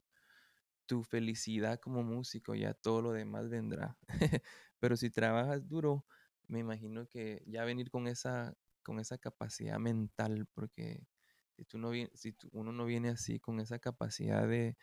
tu 0.92 1.06
felicidad 1.06 1.80
como 1.80 2.04
músico, 2.04 2.54
ya 2.54 2.74
todo 2.74 3.02
lo 3.02 3.12
demás 3.14 3.48
vendrá. 3.48 3.98
Pero 4.78 4.98
si 4.98 5.10
trabajas 5.10 5.66
duro, 5.66 6.06
me 6.50 6.60
imagino 6.60 7.08
que 7.08 7.42
ya 7.48 7.64
venir 7.64 7.90
con 7.90 8.10
esa, 8.10 8.54
con 8.84 9.00
esa 9.00 9.18
capacidad 9.18 9.80
mental, 9.80 10.50
porque 10.54 11.08
si, 11.56 11.64
tú 11.64 11.78
no 11.78 11.92
si 12.14 12.36
uno 12.52 12.74
no 12.74 12.84
viene 12.86 13.08
así 13.08 13.40
con 13.40 13.62
esa 13.62 13.80
capacidad 13.80 14.46
de, 14.46 14.76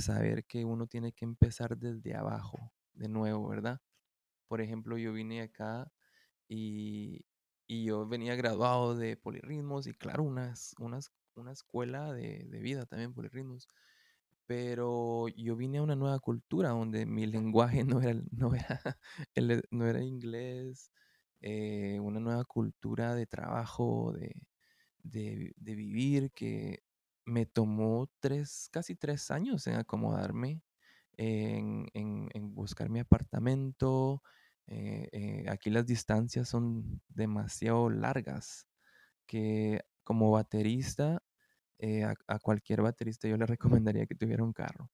saber 0.00 0.44
que 0.46 0.64
uno 0.64 0.88
tiene 0.88 1.12
que 1.12 1.24
empezar 1.24 1.78
desde 1.78 2.16
abajo, 2.16 2.72
de 2.94 3.06
nuevo, 3.06 3.46
¿verdad? 3.46 3.80
Por 4.48 4.62
ejemplo, 4.62 4.98
yo 4.98 5.12
vine 5.12 5.42
acá 5.42 5.92
y, 6.48 7.24
yo 7.68 8.08
venía 8.08 8.34
graduado 8.34 8.96
de 8.96 9.16
polirritmos 9.16 9.86
y 9.86 9.94
claro, 9.94 10.24
unas, 10.24 10.74
unas, 10.80 11.12
una 11.36 11.52
escuela 11.52 12.12
de, 12.12 12.46
de 12.48 12.58
vida 12.58 12.84
también, 12.84 13.14
polirritmos 13.14 13.68
pero 14.46 15.28
yo 15.28 15.56
vine 15.56 15.78
a 15.78 15.82
una 15.82 15.96
nueva 15.96 16.18
cultura 16.20 16.70
donde 16.70 17.06
mi 17.06 17.26
lenguaje 17.26 17.84
no 17.84 18.00
era, 18.02 18.20
no 18.30 18.54
era, 18.54 18.80
no 19.70 19.86
era 19.86 20.02
inglés, 20.02 20.90
eh, 21.40 21.98
una 22.00 22.20
nueva 22.20 22.44
cultura 22.44 23.14
de 23.14 23.26
trabajo, 23.26 24.12
de, 24.12 24.34
de, 25.02 25.74
vivir 25.74 26.30
que 26.32 26.82
me 27.24 27.46
tomó 27.46 28.08
tres, 28.20 28.68
casi 28.70 28.94
tres 28.96 29.30
años 29.30 29.66
en 29.66 29.74
acomodarme, 29.76 30.62
en, 31.16 31.88
en, 31.94 32.54
buscar 32.54 32.88
mi 32.90 33.00
apartamento. 33.00 34.22
Eh, 34.66 35.08
eh, 35.12 35.44
aquí 35.50 35.70
las 35.70 35.86
distancias 35.86 36.48
son 36.48 37.00
demasiado 37.08 37.90
largas, 37.90 38.66
que 39.26 39.82
como 40.04 40.30
baterista, 40.30 41.22
eh, 41.82 42.04
a, 42.04 42.38
cualquier 42.38 42.80
baterista 42.82 43.28
yo 43.28 43.36
le 43.36 43.46
recomendaría 43.84 44.06
que 44.06 44.14
tuviera 44.14 44.44
un 44.44 44.52
carro, 44.52 44.90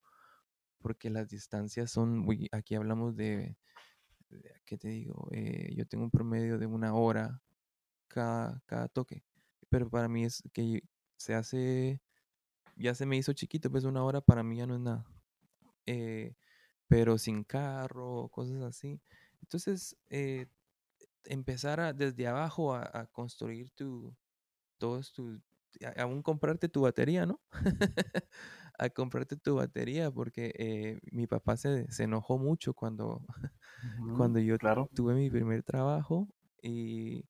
porque 0.79 1.11
las 1.11 1.29
distancias 1.29 1.91
son 1.91 2.19
muy, 2.19 2.49
aquí 2.53 2.75
hablamos 2.75 3.15
de, 3.17 3.57
¿qué 4.65 4.79
te 4.79 4.89
digo? 4.89 5.29
yo 5.77 5.87
tengo 5.87 6.05
un 6.05 6.11
promedio 6.11 6.59
de 6.59 6.67
una 6.67 6.95
hora 6.95 7.43
cada, 8.09 8.89
toque 8.93 9.23
pero 9.69 9.91
para 9.91 10.09
mí 10.09 10.25
es 10.25 10.43
que 10.53 10.83
se 11.17 11.35
hace, 11.35 12.01
ya 12.77 12.95
se 12.95 13.07
me 13.07 13.17
hizo 13.19 13.33
chiquito, 13.35 13.71
pues 13.71 13.85
una 13.85 14.03
hora 14.03 14.21
para 14.21 14.43
mí 14.43 14.57
ya 14.57 14.67
no 14.67 14.77
es 14.77 14.81
nada. 14.81 15.07
Eh, 15.87 16.35
pero 16.89 17.19
sin 17.19 17.45
carro, 17.45 18.29
cosas 18.31 18.63
así. 18.63 19.01
Entonces, 19.43 19.97
eh, 20.09 20.47
empezar 21.25 21.95
desde 21.95 22.27
abajo 22.27 22.75
a, 22.75 23.07
construir 23.13 23.71
tu, 23.73 24.17
todos 24.79 25.13
tus, 25.13 25.43
aún 25.97 26.23
comprarte 26.23 26.69
tu 26.69 26.83
batería, 26.83 27.27
¿no? 27.27 27.41
a 28.79 28.91
comprarte 28.91 29.37
tu 29.37 29.57
batería, 29.57 30.11
porque 30.11 30.53
eh, 30.57 31.01
mi 31.13 31.27
papá 31.27 31.57
se, 31.57 31.91
se, 31.91 32.05
enojó 32.05 32.39
mucho 32.39 32.75
cuando, 32.75 33.25
cuando 34.17 34.39
yo 34.39 34.57
tuve 34.95 35.15
mi 35.15 35.31
primer 35.31 35.63
trabajo 35.63 36.29
y 36.63 37.25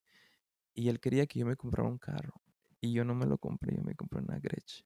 y 0.78 0.88
él 0.88 1.00
quería 1.00 1.26
que 1.26 1.40
yo 1.40 1.46
me 1.46 1.56
comprara 1.56 1.88
un 1.88 1.98
carro. 1.98 2.34
Y 2.80 2.92
yo 2.92 3.04
no 3.04 3.12
me 3.12 3.26
lo 3.26 3.36
compré, 3.36 3.74
yo 3.74 3.82
me 3.82 3.96
compré 3.96 4.20
una 4.20 4.38
Gretsch. 4.38 4.84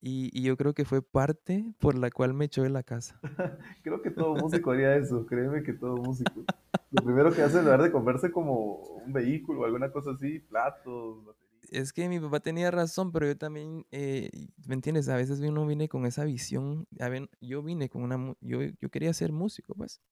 y, 0.00 0.42
yo 0.42 0.56
creo 0.56 0.74
que 0.74 0.84
fue 0.84 1.02
parte 1.02 1.74
por 1.80 1.98
la 1.98 2.10
cual 2.10 2.34
me 2.34 2.44
echó 2.44 2.62
de 2.62 2.70
la 2.70 2.84
casa. 2.84 3.18
creo 3.82 4.00
que 4.00 4.12
todo 4.12 4.36
músico 4.36 4.70
haría 4.70 4.94
eso, 4.94 5.26
créeme 5.26 5.64
que 5.64 5.72
todo 5.72 5.96
músico. 5.96 6.44
Lo 6.92 7.02
primero 7.02 7.32
que 7.32 7.42
hace 7.42 7.58
es 7.58 7.64
lugar 7.64 7.82
de 7.82 7.90
comprarse 7.90 8.30
como 8.30 8.76
un 8.76 9.12
vehículo 9.12 9.62
o 9.62 9.64
alguna 9.64 9.90
cosa 9.90 10.10
así, 10.10 10.40
platos. 10.40 11.24
Es 11.70 11.92
que 11.92 12.06
mi 12.08 12.20
papá 12.20 12.40
tenía 12.40 12.70
razón, 12.70 13.12
pero 13.12 13.26
yo 13.26 13.36
también, 13.36 13.86
eh, 13.90 14.30
¿me 14.66 14.74
entiendes? 14.74 15.08
A 15.08 15.16
veces 15.16 15.40
uno 15.40 15.66
viene 15.66 15.88
con 15.88 16.04
esa 16.04 16.24
visión. 16.24 16.86
A 17.00 17.08
ver, 17.08 17.30
yo 17.40 17.62
vine 17.62 17.88
con 17.88 18.02
una. 18.02 18.34
Yo, 18.40 18.60
yo 18.78 18.90
quería 18.90 19.14
ser 19.14 19.32
músico, 19.32 19.74
pues. 19.74 20.02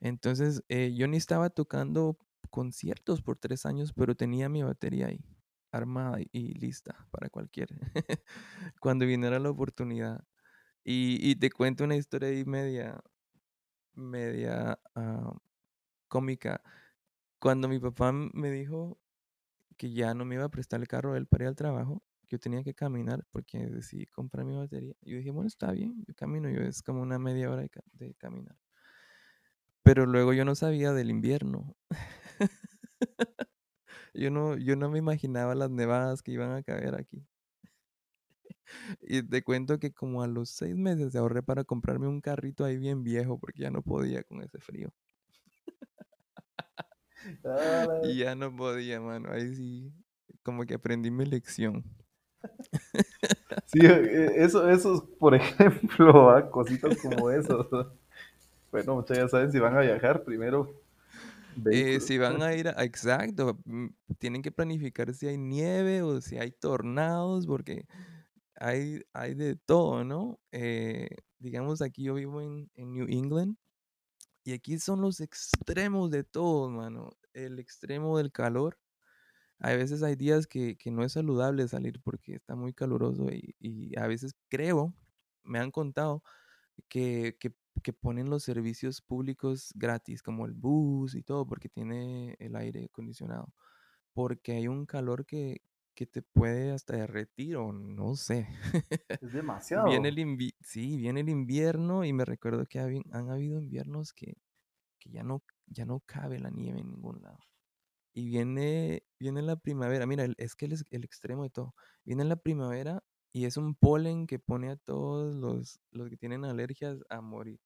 Entonces, 0.00 0.64
eh, 0.68 0.92
yo 0.94 1.06
ni 1.06 1.16
estaba 1.18 1.50
tocando 1.50 2.18
conciertos 2.50 3.22
por 3.22 3.38
tres 3.38 3.64
años, 3.64 3.92
pero 3.92 4.16
tenía 4.16 4.48
mi 4.48 4.62
batería 4.62 5.06
ahí, 5.06 5.24
armada 5.70 6.18
y 6.32 6.54
lista 6.54 7.06
para 7.10 7.28
cualquier, 7.28 7.68
cuando 8.80 9.06
viniera 9.06 9.38
la 9.38 9.50
oportunidad. 9.50 10.24
Y, 10.88 11.34
te 11.36 11.50
cuento 11.50 11.84
una 11.84 11.96
historia 11.96 12.28
ahí 12.28 12.44
media, 12.44 13.00
media 13.94 14.78
ah, 14.94 15.34
cómica. 16.16 16.62
Cuando 17.40 17.68
mi 17.68 17.78
papá 17.78 18.12
me 18.12 18.50
dijo 18.50 18.98
que 19.76 19.92
ya 19.92 20.14
no 20.14 20.24
me 20.24 20.36
iba 20.36 20.44
a 20.44 20.48
prestar 20.50 20.80
el 20.80 20.88
carro 20.88 21.16
él 21.16 21.26
para 21.26 21.44
ir 21.44 21.48
al 21.48 21.56
trabajo, 21.56 22.02
yo 22.28 22.38
tenía 22.38 22.62
que 22.64 22.74
caminar 22.74 23.24
porque 23.32 23.58
decidí 23.68 24.06
comprar 24.06 24.46
mi 24.46 24.56
batería. 24.56 24.94
Yo 25.02 25.16
dije, 25.18 25.30
bueno, 25.30 25.48
está 25.48 25.72
bien, 25.72 26.04
yo 26.06 26.14
camino, 26.14 26.48
yo 26.50 26.60
es 26.62 26.82
como 26.82 27.02
una 27.02 27.18
media 27.18 27.50
hora 27.50 27.66
de 27.92 28.14
caminar. 28.14 28.56
Pero 29.82 30.04
luego 30.04 30.34
yo 30.34 30.44
no 30.44 30.54
sabía 30.54 30.92
del 30.92 31.08
invierno. 31.10 31.74
yo, 34.14 34.30
no, 34.30 34.56
yo 34.56 34.76
no 34.76 34.90
me 34.90 34.98
imaginaba 34.98 35.54
las 35.54 35.70
nevadas 35.70 36.22
que 36.22 36.32
iban 36.32 36.52
a 36.52 36.62
caer 36.62 36.94
aquí. 36.96 37.26
Y 39.00 39.22
te 39.22 39.42
cuento 39.42 39.78
que 39.78 39.92
como 39.92 40.22
a 40.22 40.26
los 40.28 40.50
seis 40.50 40.76
meses 40.76 41.14
ahorré 41.16 41.42
para 41.42 41.64
comprarme 41.64 42.08
un 42.08 42.20
carrito 42.20 42.64
ahí 42.64 42.76
bien 42.78 43.02
viejo 43.02 43.38
porque 43.38 43.62
ya 43.62 43.70
no 43.70 43.82
podía 43.82 44.22
con 44.24 44.42
ese 44.42 44.58
frío. 44.60 44.92
Y 48.04 48.18
ya 48.18 48.34
no 48.34 48.54
podía, 48.54 49.00
mano. 49.00 49.30
Ahí 49.30 49.54
sí, 49.54 49.92
como 50.42 50.64
que 50.64 50.74
aprendí 50.74 51.10
mi 51.10 51.24
lección. 51.24 51.84
Sí, 53.66 53.80
e, 53.80 54.44
eso, 54.44 54.68
eso, 54.68 55.08
por 55.18 55.34
ejemplo, 55.34 56.50
cositas 56.50 56.96
como 57.00 57.30
eso. 57.30 57.96
Bueno, 58.70 58.96
muchachos, 58.96 59.24
ya 59.24 59.28
saben 59.28 59.52
si 59.52 59.58
van 59.58 59.76
a 59.76 59.80
viajar, 59.80 60.22
primero. 60.24 60.82
Eh, 61.70 62.00
si 62.00 62.18
van 62.18 62.42
a 62.42 62.54
ir, 62.54 62.68
a, 62.68 62.84
exacto, 62.84 63.58
mm, 63.64 63.86
tienen 64.18 64.42
que 64.42 64.52
planificar 64.52 65.14
si 65.14 65.26
hay 65.26 65.38
nieve 65.38 66.02
o 66.02 66.20
si 66.20 66.36
hay 66.36 66.50
tornados, 66.50 67.46
porque 67.46 67.86
hay, 68.56 69.02
hay 69.12 69.34
de 69.34 69.56
todo, 69.56 70.04
¿no? 70.04 70.38
Eh, 70.52 71.08
digamos, 71.38 71.80
aquí 71.80 72.04
yo 72.04 72.14
vivo 72.14 72.42
en, 72.42 72.68
New 72.76 73.06
England 73.08 73.56
y 74.46 74.52
aquí 74.52 74.78
son 74.78 75.00
los 75.00 75.20
extremos 75.20 76.08
de 76.12 76.22
todo, 76.22 76.70
mano. 76.70 77.16
El 77.34 77.58
extremo 77.58 78.16
del 78.16 78.30
calor. 78.30 78.78
A 79.58 79.72
veces 79.74 80.04
hay 80.04 80.14
días 80.14 80.46
que, 80.46 80.78
no 80.86 81.02
es 81.04 81.14
saludable 81.14 81.66
salir 81.66 82.00
porque 82.00 82.36
está 82.36 82.54
muy 82.54 82.72
caluroso 82.72 83.26
y, 83.32 83.92
a 83.98 84.06
veces 84.06 84.36
creo, 84.48 84.94
me 85.42 85.58
han 85.58 85.72
contado 85.72 86.22
que, 86.88 87.36
que, 87.40 87.54
que 87.82 87.92
ponen 87.92 88.30
los 88.30 88.44
servicios 88.44 89.02
públicos 89.02 89.72
gratis, 89.74 90.22
como 90.22 90.46
el 90.46 90.54
bus 90.54 91.16
y 91.16 91.24
todo, 91.24 91.44
porque 91.44 91.68
tiene 91.68 92.36
el 92.38 92.54
aire 92.54 92.84
acondicionado. 92.84 93.52
Porque 94.14 94.52
hay 94.52 94.68
un 94.68 94.86
calor 94.86 95.26
que, 95.26 95.62
que 95.96 96.06
te 96.06 96.22
puede 96.22 96.72
hasta 96.72 96.96
derretir 96.96 97.56
o 97.58 97.72
no 97.72 98.16
sé. 98.16 98.48
Es 99.20 99.32
Viene 99.74 100.08
demasiado. 100.10 100.10
el 100.10 100.18
invi- 100.18 100.54
sí, 100.60 100.96
viene 100.96 101.20
el 101.20 101.28
invierno 101.28 102.04
y 102.04 102.12
me 102.12 102.24
recuerdo 102.24 102.66
que 102.66 102.78
han 102.80 103.30
habido 103.30 103.60
inviernos 103.60 104.12
que, 104.12 104.36
que 105.00 105.10
ya 105.10 105.22
no, 105.24 105.42
ya 105.66 105.86
no 105.86 106.00
cabe 106.06 106.38
la 106.40 106.50
nieve 106.50 106.80
en 106.80 106.90
ningún 106.90 107.22
lado. 107.22 107.38
Y 108.14 108.28
viene, 108.28 109.04
viene 109.20 109.42
la 109.42 109.56
primavera. 109.56 110.06
Mira, 110.06 110.24
el- 110.24 110.34
es 110.38 110.56
que 110.56 110.66
el, 110.66 110.72
es- 110.72 110.84
el 110.90 111.04
extremo 111.04 111.44
de 111.44 111.50
todo. 111.50 111.74
Viene 112.04 112.24
la 112.24 112.36
primavera 112.36 113.02
y 113.32 113.46
es 113.46 113.56
un 113.58 113.74
polen 113.74 114.26
que 114.26 114.38
pone 114.38 114.70
a 114.70 114.76
todos 114.76 115.34
los, 115.34 115.80
los 115.92 116.08
que 116.10 116.16
tienen 116.16 116.44
alergias 116.44 116.98
a 117.10 117.20
morir. 117.20 117.60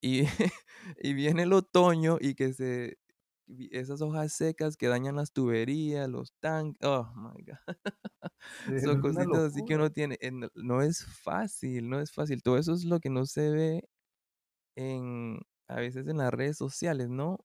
Y, 0.00 0.22
y 1.02 1.14
viene 1.14 1.44
el 1.44 1.52
otoño 1.52 2.18
y 2.20 2.34
que 2.34 2.52
se... 2.52 2.98
Esas 3.70 4.00
hojas 4.02 4.32
secas 4.32 4.76
que 4.76 4.88
dañan 4.88 5.16
las 5.16 5.32
tuberías, 5.32 6.08
los 6.08 6.32
tanques. 6.40 6.80
Oh 6.88 7.06
my 7.16 7.42
God. 7.44 7.58
Son 8.76 8.98
cositas 8.98 9.40
así 9.40 9.62
que 9.64 9.74
uno 9.76 9.90
tiene. 9.90 10.16
eh, 10.20 10.30
No 10.54 10.82
es 10.82 11.04
fácil, 11.04 11.88
no 11.88 12.00
es 12.00 12.12
fácil. 12.12 12.42
Todo 12.42 12.58
eso 12.58 12.72
es 12.74 12.84
lo 12.84 13.00
que 13.00 13.10
no 13.10 13.26
se 13.26 13.50
ve 13.50 13.88
en, 14.76 15.40
a 15.68 15.76
veces 15.76 16.08
en 16.08 16.18
las 16.18 16.32
redes 16.34 16.56
sociales, 16.58 17.08
¿no? 17.10 17.38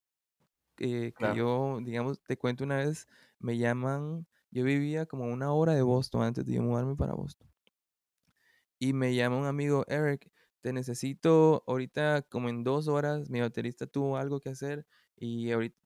eh, 0.80 1.14
que 1.18 1.34
Claro. 1.34 1.36
yo, 1.36 1.80
digamos, 1.84 2.22
te 2.24 2.38
cuento 2.38 2.64
una 2.64 2.78
vez, 2.78 3.08
me 3.40 3.58
llaman, 3.58 4.28
yo 4.52 4.64
vivía 4.66 5.06
como 5.08 5.26
una 5.26 5.54
hora 5.54 5.74
de 5.76 5.82
Boston 5.84 6.24
antes 6.24 6.46
de 6.46 6.54
yo 6.56 6.64
mudarme 6.64 6.96
para 6.96 7.14
Boston. 7.16 7.50
Y 8.80 8.94
me 8.94 9.16
llama 9.16 9.38
un 9.38 9.46
amigo, 9.46 9.86
Eric, 9.88 10.32
te 10.62 10.74
necesito 10.74 11.64
ahorita 11.68 12.24
como 12.24 12.50
en 12.50 12.64
dos 12.64 12.88
horas, 12.88 13.30
mi 13.30 13.42
baterista 13.42 13.88
tuvo 13.88 14.18
algo 14.18 14.40
que 14.40 14.50
hacer 14.50 14.86
y 15.16 15.52
ahorita 15.52 15.78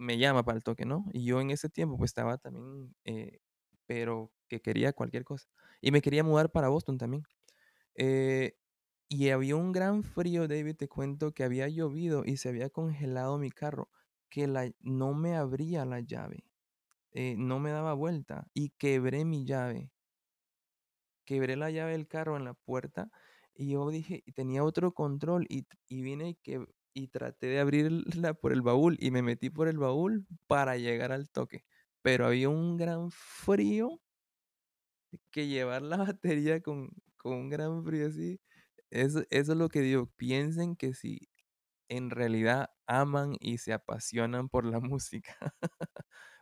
me 0.00 0.18
llama 0.18 0.44
para 0.44 0.56
el 0.56 0.64
toque, 0.64 0.86
¿no? 0.86 1.04
Y 1.12 1.24
yo 1.24 1.40
en 1.40 1.50
ese 1.50 1.68
tiempo 1.68 1.98
pues 1.98 2.10
estaba 2.10 2.38
también, 2.38 2.94
eh, 3.04 3.40
pero 3.86 4.32
que 4.48 4.60
quería 4.62 4.92
cualquier 4.94 5.24
cosa. 5.24 5.48
Y 5.80 5.92
me 5.92 6.00
quería 6.02 6.24
mudar 6.24 6.50
para 6.52 6.68
Boston 6.68 6.98
también. 6.98 7.24
Eh, 7.96 8.56
y 9.08 9.30
había 9.30 9.56
un 9.56 9.72
gran 9.72 10.02
frío, 10.04 10.48
David, 10.48 10.76
te 10.76 10.88
cuento 10.88 11.32
que 11.34 11.44
había 11.44 11.68
llovido 11.68 12.24
y 12.24 12.36
se 12.38 12.48
había 12.48 12.70
congelado 12.70 13.38
mi 13.38 13.50
carro, 13.50 13.90
que 14.30 14.46
la, 14.48 14.70
no 14.80 15.14
me 15.14 15.36
abría 15.36 15.84
la 15.84 16.00
llave, 16.00 16.44
eh, 17.12 17.36
no 17.38 17.60
me 17.60 17.70
daba 17.72 17.94
vuelta 17.94 18.48
y 18.54 18.70
quebré 18.70 19.24
mi 19.24 19.44
llave. 19.46 19.92
Quebré 21.24 21.56
la 21.56 21.70
llave 21.70 21.92
del 21.92 22.08
carro 22.08 22.36
en 22.36 22.44
la 22.44 22.54
puerta 22.54 23.10
y 23.54 23.70
yo 23.70 23.88
dije, 23.90 24.22
tenía 24.34 24.64
otro 24.64 24.92
control 24.92 25.46
y, 25.48 25.66
y 25.88 26.02
vine 26.02 26.30
y, 26.30 26.34
que, 26.36 26.64
y 26.94 27.08
traté 27.08 27.46
de 27.46 27.60
abrirla 27.60 28.34
por 28.34 28.52
el 28.52 28.62
baúl 28.62 28.96
y 29.00 29.10
me 29.10 29.22
metí 29.22 29.50
por 29.50 29.68
el 29.68 29.78
baúl 29.78 30.26
para 30.46 30.76
llegar 30.76 31.12
al 31.12 31.30
toque. 31.30 31.64
Pero 32.02 32.26
había 32.26 32.48
un 32.48 32.76
gran 32.76 33.10
frío 33.10 34.00
que 35.30 35.46
llevar 35.46 35.82
la 35.82 35.96
batería 36.14 36.60
con, 36.60 36.90
con 37.16 37.32
un 37.34 37.48
gran 37.50 37.84
frío 37.84 38.06
así, 38.08 38.40
eso, 38.90 39.22
eso 39.30 39.52
es 39.52 39.58
lo 39.58 39.68
que 39.68 39.80
digo, 39.80 40.06
piensen 40.16 40.76
que 40.76 40.94
si 40.94 41.28
en 41.88 42.10
realidad 42.10 42.70
aman 42.86 43.36
y 43.40 43.58
se 43.58 43.72
apasionan 43.72 44.48
por 44.48 44.64
la 44.64 44.80
música, 44.80 45.36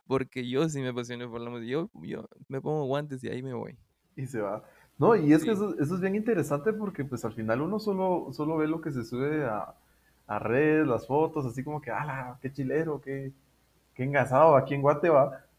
porque 0.05 0.49
yo 0.49 0.67
sí 0.69 0.81
me 0.81 0.89
apasiono 0.89 1.29
por 1.29 1.41
la 1.41 1.49
música, 1.49 1.71
yo, 1.71 1.91
yo 2.01 2.27
me 2.47 2.61
pongo 2.61 2.85
guantes 2.85 3.23
y 3.23 3.29
ahí 3.29 3.43
me 3.43 3.53
voy. 3.53 3.77
Y 4.15 4.25
se 4.25 4.41
va. 4.41 4.63
No, 4.97 5.15
y 5.15 5.31
es 5.31 5.45
que 5.45 5.51
eso 5.51 5.75
es 5.79 6.01
bien 6.01 6.15
interesante 6.15 6.73
porque 6.73 7.05
pues 7.05 7.23
al 7.23 7.33
final 7.33 7.61
uno 7.61 7.79
solo, 7.79 8.33
solo 8.33 8.57
ve 8.57 8.67
lo 8.67 8.81
que 8.81 8.91
se 8.91 9.05
sube 9.05 9.45
a, 9.45 9.75
a 10.29 10.39
redes, 10.39 10.87
las 10.87 11.07
fotos, 11.07 11.45
así 11.45 11.63
como 11.63 11.81
que, 11.81 11.91
ala, 11.91 12.37
qué 12.41 12.51
chilero, 12.51 13.01
qué, 13.01 13.33
qué 13.93 14.03
engasado 14.05 14.55
aquí 14.55 14.75
en 14.75 14.81
Guate. 14.83 15.09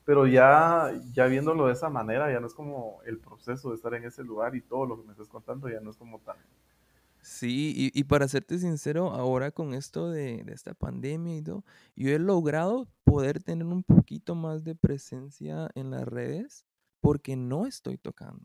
Pero 0.04 0.26
ya, 0.26 0.92
ya 1.12 1.26
viéndolo 1.26 1.66
de 1.66 1.74
esa 1.74 1.90
manera, 1.90 2.33
ya 2.33 2.40
no 2.40 2.46
es 2.46 2.54
como 2.54 3.00
el 3.06 3.18
proceso 3.20 3.70
de 3.70 3.76
estar 3.76 3.94
en 3.94 4.04
ese 4.04 4.24
lugar 4.24 4.54
y 4.56 4.62
todo 4.62 4.87
lo 4.87 4.96
que 4.98 5.04
me 5.06 5.12
estás 5.12 5.28
contando, 5.28 5.68
ya 5.68 5.80
no 5.80 5.90
es 5.90 5.96
como 5.98 6.20
tan... 6.20 6.37
sí, 7.20 7.72
y, 7.76 7.98
y 7.98 8.04
para 8.04 8.28
serte 8.28 8.59
sincero, 8.59 9.11
ahora 9.12 9.50
con 9.50 9.74
esto 9.74 10.11
de, 10.11 10.42
de 10.44 10.52
esta 10.54 10.74
pandemia 10.74 11.37
y 11.37 11.42
todo, 11.42 11.64
yo 11.96 12.11
he 12.11 12.18
logrado 12.18 12.88
poder 13.04 13.42
tener 13.42 13.66
un 13.66 13.83
poquito 13.85 14.35
más 14.35 14.64
de 14.64 14.74
presencia 14.74 15.70
en 15.74 15.90
las 15.90 16.04
redes 16.06 16.66
porque 17.00 17.37
no 17.37 17.66
estoy 17.66 17.98
tocando. 17.98 18.44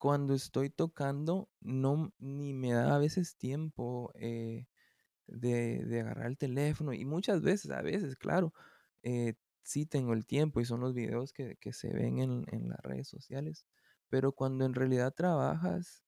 cuando 0.00 0.32
estoy 0.34 0.70
tocando, 0.70 1.50
no, 1.60 2.10
ni 2.18 2.54
me 2.54 2.72
da 2.72 2.94
a 2.96 2.98
veces 2.98 3.36
tiempo 3.36 4.10
eh, 4.14 4.66
de, 5.30 5.84
de 5.84 6.00
agarrar 6.00 6.26
el 6.28 6.38
teléfono. 6.38 6.92
Y 6.92 7.04
muchas 7.04 7.42
veces, 7.42 7.70
a 7.70 7.82
veces, 7.82 8.16
claro, 8.16 8.52
eh, 9.02 9.34
sí 9.62 9.86
tengo 9.86 10.12
el 10.14 10.26
tiempo 10.26 10.60
y 10.60 10.64
son 10.64 10.80
los 10.80 10.94
videos 10.94 11.32
que, 11.32 11.56
que 11.56 11.72
se 11.72 11.92
ven 11.92 12.18
en, 12.18 12.44
en 12.52 12.68
las 12.70 12.80
redes 12.80 13.08
sociales. 13.08 13.66
Pero 14.08 14.32
cuando 14.32 14.64
en 14.64 14.74
realidad 14.74 15.14
trabajas, 15.14 16.02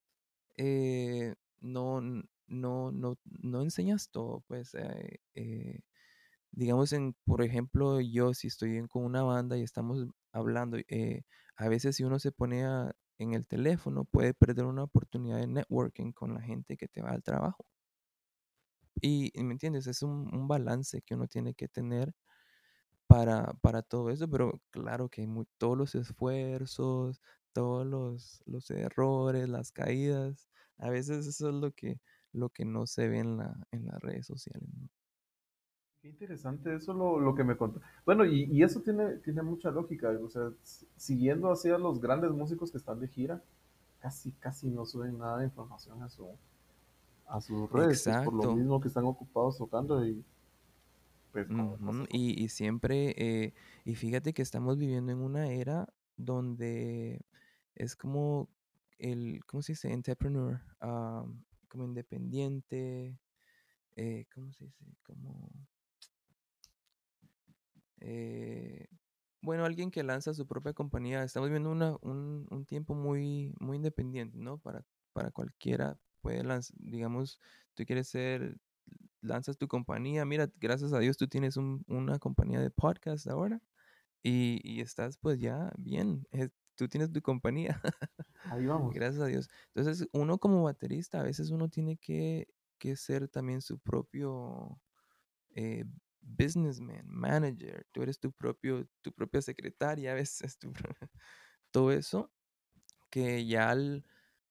eh, 0.57 1.35
no, 1.61 2.01
no, 2.49 2.93
no, 2.93 3.19
no 3.25 3.63
enseñas 3.63 4.11
todo, 4.11 4.43
pues. 4.49 4.75
eh, 4.75 5.21
eh, 5.35 5.81
digamos, 6.51 6.93
en, 6.93 7.15
por 7.25 7.43
ejemplo, 7.43 8.01
yo 8.01 8.35
si 8.35 8.49
estoy 8.49 8.77
en- 8.77 8.89
con 8.89 9.05
una 9.05 9.23
banda 9.23 9.57
y 9.59 9.63
estamos 9.63 10.07
hablando, 10.33 10.79
eh, 10.89 11.25
a 11.57 11.69
veces 11.69 11.97
si 11.97 12.05
uno 12.05 12.19
se 12.19 12.33
pone 12.33 12.65
en 13.19 13.35
el 13.35 13.47
teléfono 13.47 14.05
puede 14.05 14.35
perder 14.35 14.65
una 14.67 14.85
oportunidad 14.85 15.39
de 15.39 15.47
networking 15.47 16.13
con 16.13 16.35
la 16.35 16.43
gente 16.43 16.77
que 16.77 16.89
te 16.89 17.03
va 17.03 17.11
al 17.11 17.23
trabajo. 17.23 17.65
Y, 19.01 19.33
¿me 19.43 19.53
entiendes? 19.53 19.87
Es 19.87 20.03
un, 20.03 20.35
un 20.35 20.49
balance 20.49 21.03
que 21.03 21.15
uno 21.15 21.27
tiene 21.27 21.55
que 21.55 21.69
tener 21.69 22.15
para, 23.07 23.53
para 23.61 23.83
todo 23.83 24.11
eso, 24.11 24.29
pero 24.29 24.61
claro 24.71 25.09
que 25.09 25.29
todos 25.59 25.77
los 25.77 25.95
esfuerzos, 25.95 27.21
todos 27.53 27.87
los, 27.87 28.43
los 28.47 28.71
errores, 28.71 29.49
las 29.49 29.71
caídas, 29.71 30.49
a 30.79 30.91
veces 30.91 31.27
eso 31.27 31.49
es 31.51 31.55
lo 31.55 31.73
que, 31.73 32.01
lo 32.33 32.49
que 32.49 32.65
no 32.65 32.87
se 32.87 33.09
ve 33.09 33.19
en 33.19 33.37
la, 33.37 33.55
en 33.71 33.87
las 33.87 34.01
redes 34.01 34.27
sociales. 34.27 34.69
Qué 36.01 36.09
interesante 36.09 36.75
eso 36.75 36.93
lo, 36.95 37.21
lo 37.21 37.35
que 37.35 37.45
me 37.45 37.57
contó. 37.57 37.81
Bueno, 38.05 38.25
y, 38.25 38.45
y 38.51 38.63
eso 38.65 38.81
tiene, 38.81 39.19
tiene 39.19 39.43
mucha 39.43 39.71
lógica. 39.71 40.11
O 40.21 40.29
sea, 40.29 40.51
siguiendo 40.97 41.53
así 41.53 41.71
a 41.71 41.79
los 41.79 42.01
grandes 42.01 42.33
músicos 42.33 42.73
que 42.73 42.79
están 42.79 42.99
de 42.99 43.07
gira, 43.07 43.41
casi, 44.01 44.33
casi 44.33 44.69
no 44.69 44.85
suben 44.85 45.19
nada 45.19 45.39
de 45.39 45.45
información 45.45 46.03
a, 46.03 46.09
su, 46.09 46.27
a 47.33 47.41
sus 47.41 47.71
redes, 47.73 48.03
pues 48.05 48.25
por 48.25 48.35
lo 48.35 48.55
mismo 48.55 48.79
que 48.79 48.89
están 48.89 49.07
ocupados 49.07 49.57
tocando 49.57 50.07
y 50.07 50.23
pues 51.33 51.47
como... 51.47 51.79
Y, 52.11 52.45
y 52.45 52.49
siempre, 52.51 53.15
eh, 53.17 53.55
y 53.87 53.95
fíjate 53.95 54.35
que 54.35 54.43
estamos 54.43 54.77
viviendo 54.77 55.13
en 55.13 55.19
una 55.19 55.49
era 55.49 55.89
donde 56.19 57.25
es 57.75 57.97
como 57.97 58.51
el, 58.99 59.41
¿cómo 59.47 59.63
se 59.63 59.73
dice? 59.73 59.91
Entrepreneur, 59.95 60.61
ah, 60.83 61.25
como 61.69 61.85
independiente, 61.85 63.19
eh, 63.97 64.27
¿cómo 64.35 64.53
se 64.53 64.67
dice? 64.67 64.85
Como, 65.03 65.49
eh, 68.01 68.89
bueno, 69.41 69.65
alguien 69.65 69.91
que 69.91 70.03
lanza 70.03 70.35
su 70.35 70.47
propia 70.47 70.75
compañía. 70.75 71.25
Estamos 71.25 71.49
viviendo 71.49 71.71
una, 71.71 71.97
un, 72.03 72.47
un 72.51 72.67
tiempo 72.67 72.95
muy, 72.95 73.55
muy 73.59 73.77
independiente, 73.79 74.37
¿no? 74.37 74.59
Para, 74.59 74.85
para 75.15 75.31
cualquiera 75.31 75.99
puede 76.23 76.45
lanzar, 76.45 76.77
digamos, 76.81 77.41
tú 77.75 77.85
quieres 77.87 78.09
ser 78.09 78.59
lanzas 79.23 79.59
tu 79.59 79.69
compañía. 79.69 80.25
Mira, 80.27 80.51
gracias 80.57 80.93
a 80.93 80.99
Dios 81.01 81.17
tú 81.19 81.29
tienes 81.29 81.57
un- 81.57 81.85
una 81.89 82.19
compañía 82.19 82.61
de 82.61 82.71
podcast 82.71 83.27
ahora 83.29 83.61
y, 84.23 84.61
y 84.65 84.81
estás 84.83 85.19
pues 85.19 85.41
ya 85.41 85.73
bien. 85.79 86.27
tú 86.77 86.89
tienes 86.89 87.13
tu 87.13 87.23
compañía, 87.23 87.81
Ahí 88.45 88.67
vamos. 88.67 88.97
gracias 88.97 89.23
a 89.23 89.27
Dios. 89.27 89.49
Entonces, 89.75 90.09
uno 90.13 90.39
como 90.39 90.63
baterista, 90.65 91.21
a 91.21 91.25
veces 91.25 91.51
uno 91.51 91.69
tiene 91.69 91.97
que, 91.99 92.49
que 92.79 92.97
ser 92.97 93.29
también 93.29 93.63
su 93.63 93.79
propio 93.81 94.81
eh, 95.55 95.85
businessman, 96.21 97.07
manager. 97.07 97.87
Tú 97.93 98.03
eres 98.03 98.19
tu 98.21 98.33
propio, 98.33 98.89
tu 99.03 99.13
propia 99.13 99.43
secretaria, 99.43 100.13
a 100.13 100.15
veces 100.15 100.59
tu 100.61 100.73
todo 101.71 101.93
eso 101.93 102.33
que 103.11 103.47
ya 103.47 103.71
al, 103.71 104.05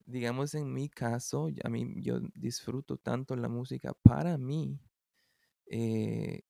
digamos 0.06 0.56
en 0.56 0.74
mi 0.74 0.90
caso, 0.90 1.50
a 1.64 1.70
mí 1.70 1.96
yo 2.02 2.20
disfruto 2.36 2.98
tanto 2.98 3.36
la 3.36 3.50
música 3.50 3.94
para 4.04 4.38
mí 4.38 4.80
eh, 5.68 6.44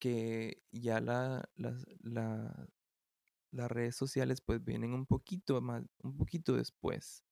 que 0.00 0.62
ya 0.72 1.00
la, 1.00 1.48
las, 1.56 1.86
la- 2.02 2.68
las 3.52 3.70
redes 3.70 3.96
sociales 3.96 4.40
pues 4.42 4.64
vienen 4.64 4.92
un 4.94 5.06
poquito 5.06 5.60
más, 5.62 5.84
un 6.02 6.16
poquito 6.16 6.54
después 6.56 7.24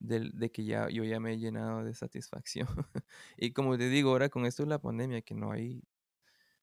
de 0.00 0.52
que 0.52 0.64
ya 0.64 0.88
yo 0.90 1.04
ya 1.04 1.20
me 1.20 1.34
he 1.34 1.38
llenado 1.38 1.84
de 1.84 1.94
satisfacción. 1.94 2.68
Y 3.38 3.52
como 3.52 3.78
te 3.78 3.88
digo, 3.90 4.10
ahora 4.10 4.28
con 4.30 4.46
esto 4.46 4.64
de 4.64 4.70
la 4.70 4.80
pandemia, 4.80 5.22
que 5.22 5.34
no 5.34 5.52
hay, 5.52 5.82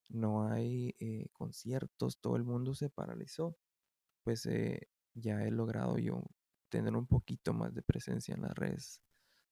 no 0.09 0.47
hay 0.47 0.95
eh, 0.99 1.27
conciertos, 1.33 2.19
todo 2.19 2.35
el 2.37 2.43
mundo 2.43 2.75
se 2.75 2.89
paralizó, 2.89 3.57
pues 4.23 4.45
eh, 4.47 4.89
ya 5.15 5.43
he 5.45 5.51
logrado 5.51 5.97
yo 5.99 6.23
tener 6.73 6.95
un 6.95 7.05
poquito 7.05 7.53
más 7.53 7.73
de 7.75 7.83
presencia 7.83 8.33
en 8.33 8.41
las 8.41 8.55
redes 8.55 8.99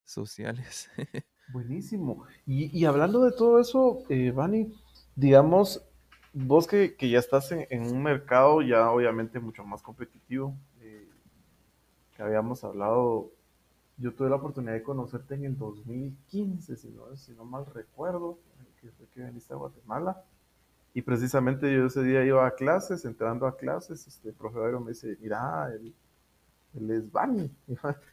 sociales. 0.04 0.90
Buenísimo. 1.52 2.24
Y, 2.46 2.84
hablando 2.84 3.22
de 3.24 3.30
todo 3.30 3.60
eso, 3.60 4.02
eh, 4.08 4.32
Vani, 4.32 4.74
digamos, 5.14 5.84
vos 6.32 6.66
que, 6.66 6.96
ya 6.98 7.20
estás 7.20 7.52
en, 7.52 7.82
un 7.82 8.02
mercado 8.02 8.60
ya 8.62 8.90
obviamente 8.90 9.38
mucho 9.38 9.64
más 9.64 9.82
competitivo, 9.82 10.56
eh, 10.80 11.08
que 12.16 12.22
habíamos 12.22 12.64
hablado, 12.64 13.30
yo 13.98 14.12
tuve 14.14 14.28
la 14.28 14.36
oportunidad 14.36 14.72
de 14.72 14.82
conocerte 14.82 15.34
en 15.36 15.44
el 15.44 15.56
2015, 15.56 16.76
si 16.76 16.88
no, 16.88 17.14
si 17.16 17.32
no 17.34 17.44
mal 17.44 17.66
recuerdo, 17.66 18.38
que 18.80 18.90
fue 18.90 19.06
que 19.08 19.22
viniste 19.22 19.52
a 19.52 19.56
Guatemala. 19.56 20.24
Y 20.92 21.02
precisamente 21.02 21.72
yo 21.72 21.86
ese 21.86 22.02
día 22.02 22.24
iba 22.24 22.46
a 22.46 22.54
clases, 22.54 23.04
entrando 23.04 23.46
a 23.46 23.56
clases, 23.56 24.06
este 24.08 24.30
el 24.30 24.34
profesor 24.34 24.80
me 24.80 24.90
dice, 24.90 25.16
mira, 25.20 25.70
él, 25.72 25.94
él 26.74 26.90
es 26.90 27.10
Vani. 27.10 27.50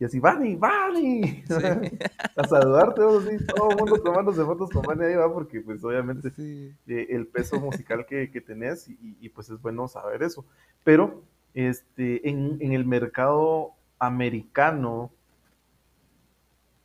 Y 0.00 0.04
así, 0.06 0.18
Vani, 0.18 0.56
Vani, 0.56 1.22
sí. 1.22 1.44
a 2.36 2.48
saludarte, 2.48 3.02
todo 3.02 3.70
el 3.70 3.76
mundo 3.76 4.02
tomándose 4.02 4.42
fotos 4.46 4.70
con 4.70 4.80
Vani 4.80 5.04
ahí 5.04 5.14
va, 5.14 5.30
porque 5.30 5.60
pues 5.60 5.84
obviamente 5.84 6.30
sí. 6.30 6.74
eh, 6.86 7.08
el 7.10 7.26
peso 7.26 7.60
musical 7.60 8.06
que, 8.06 8.30
que 8.30 8.40
tenés 8.40 8.88
y, 8.88 9.18
y, 9.20 9.28
pues 9.28 9.50
es 9.50 9.60
bueno 9.60 9.86
saber 9.88 10.22
eso. 10.22 10.46
Pero 10.84 11.22
este, 11.52 12.26
en, 12.26 12.56
en 12.60 12.72
el 12.72 12.86
mercado 12.86 13.74
americano, 13.98 15.12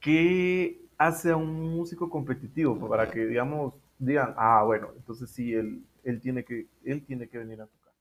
¿qué 0.02 0.82
hace 0.98 1.32
a 1.32 1.38
un 1.38 1.74
músico 1.74 2.10
competitivo? 2.10 2.78
Para 2.90 3.10
que, 3.10 3.26
digamos, 3.26 3.76
digan, 3.98 4.34
ah, 4.36 4.64
bueno, 4.66 4.90
entonces 4.96 5.30
sí, 5.30 5.54
él, 5.54 5.86
él, 6.04 6.20
tiene, 6.20 6.44
que, 6.44 6.68
él 6.84 7.02
tiene 7.06 7.30
que 7.30 7.38
venir 7.38 7.62
a 7.62 7.68
tocar. 7.68 7.94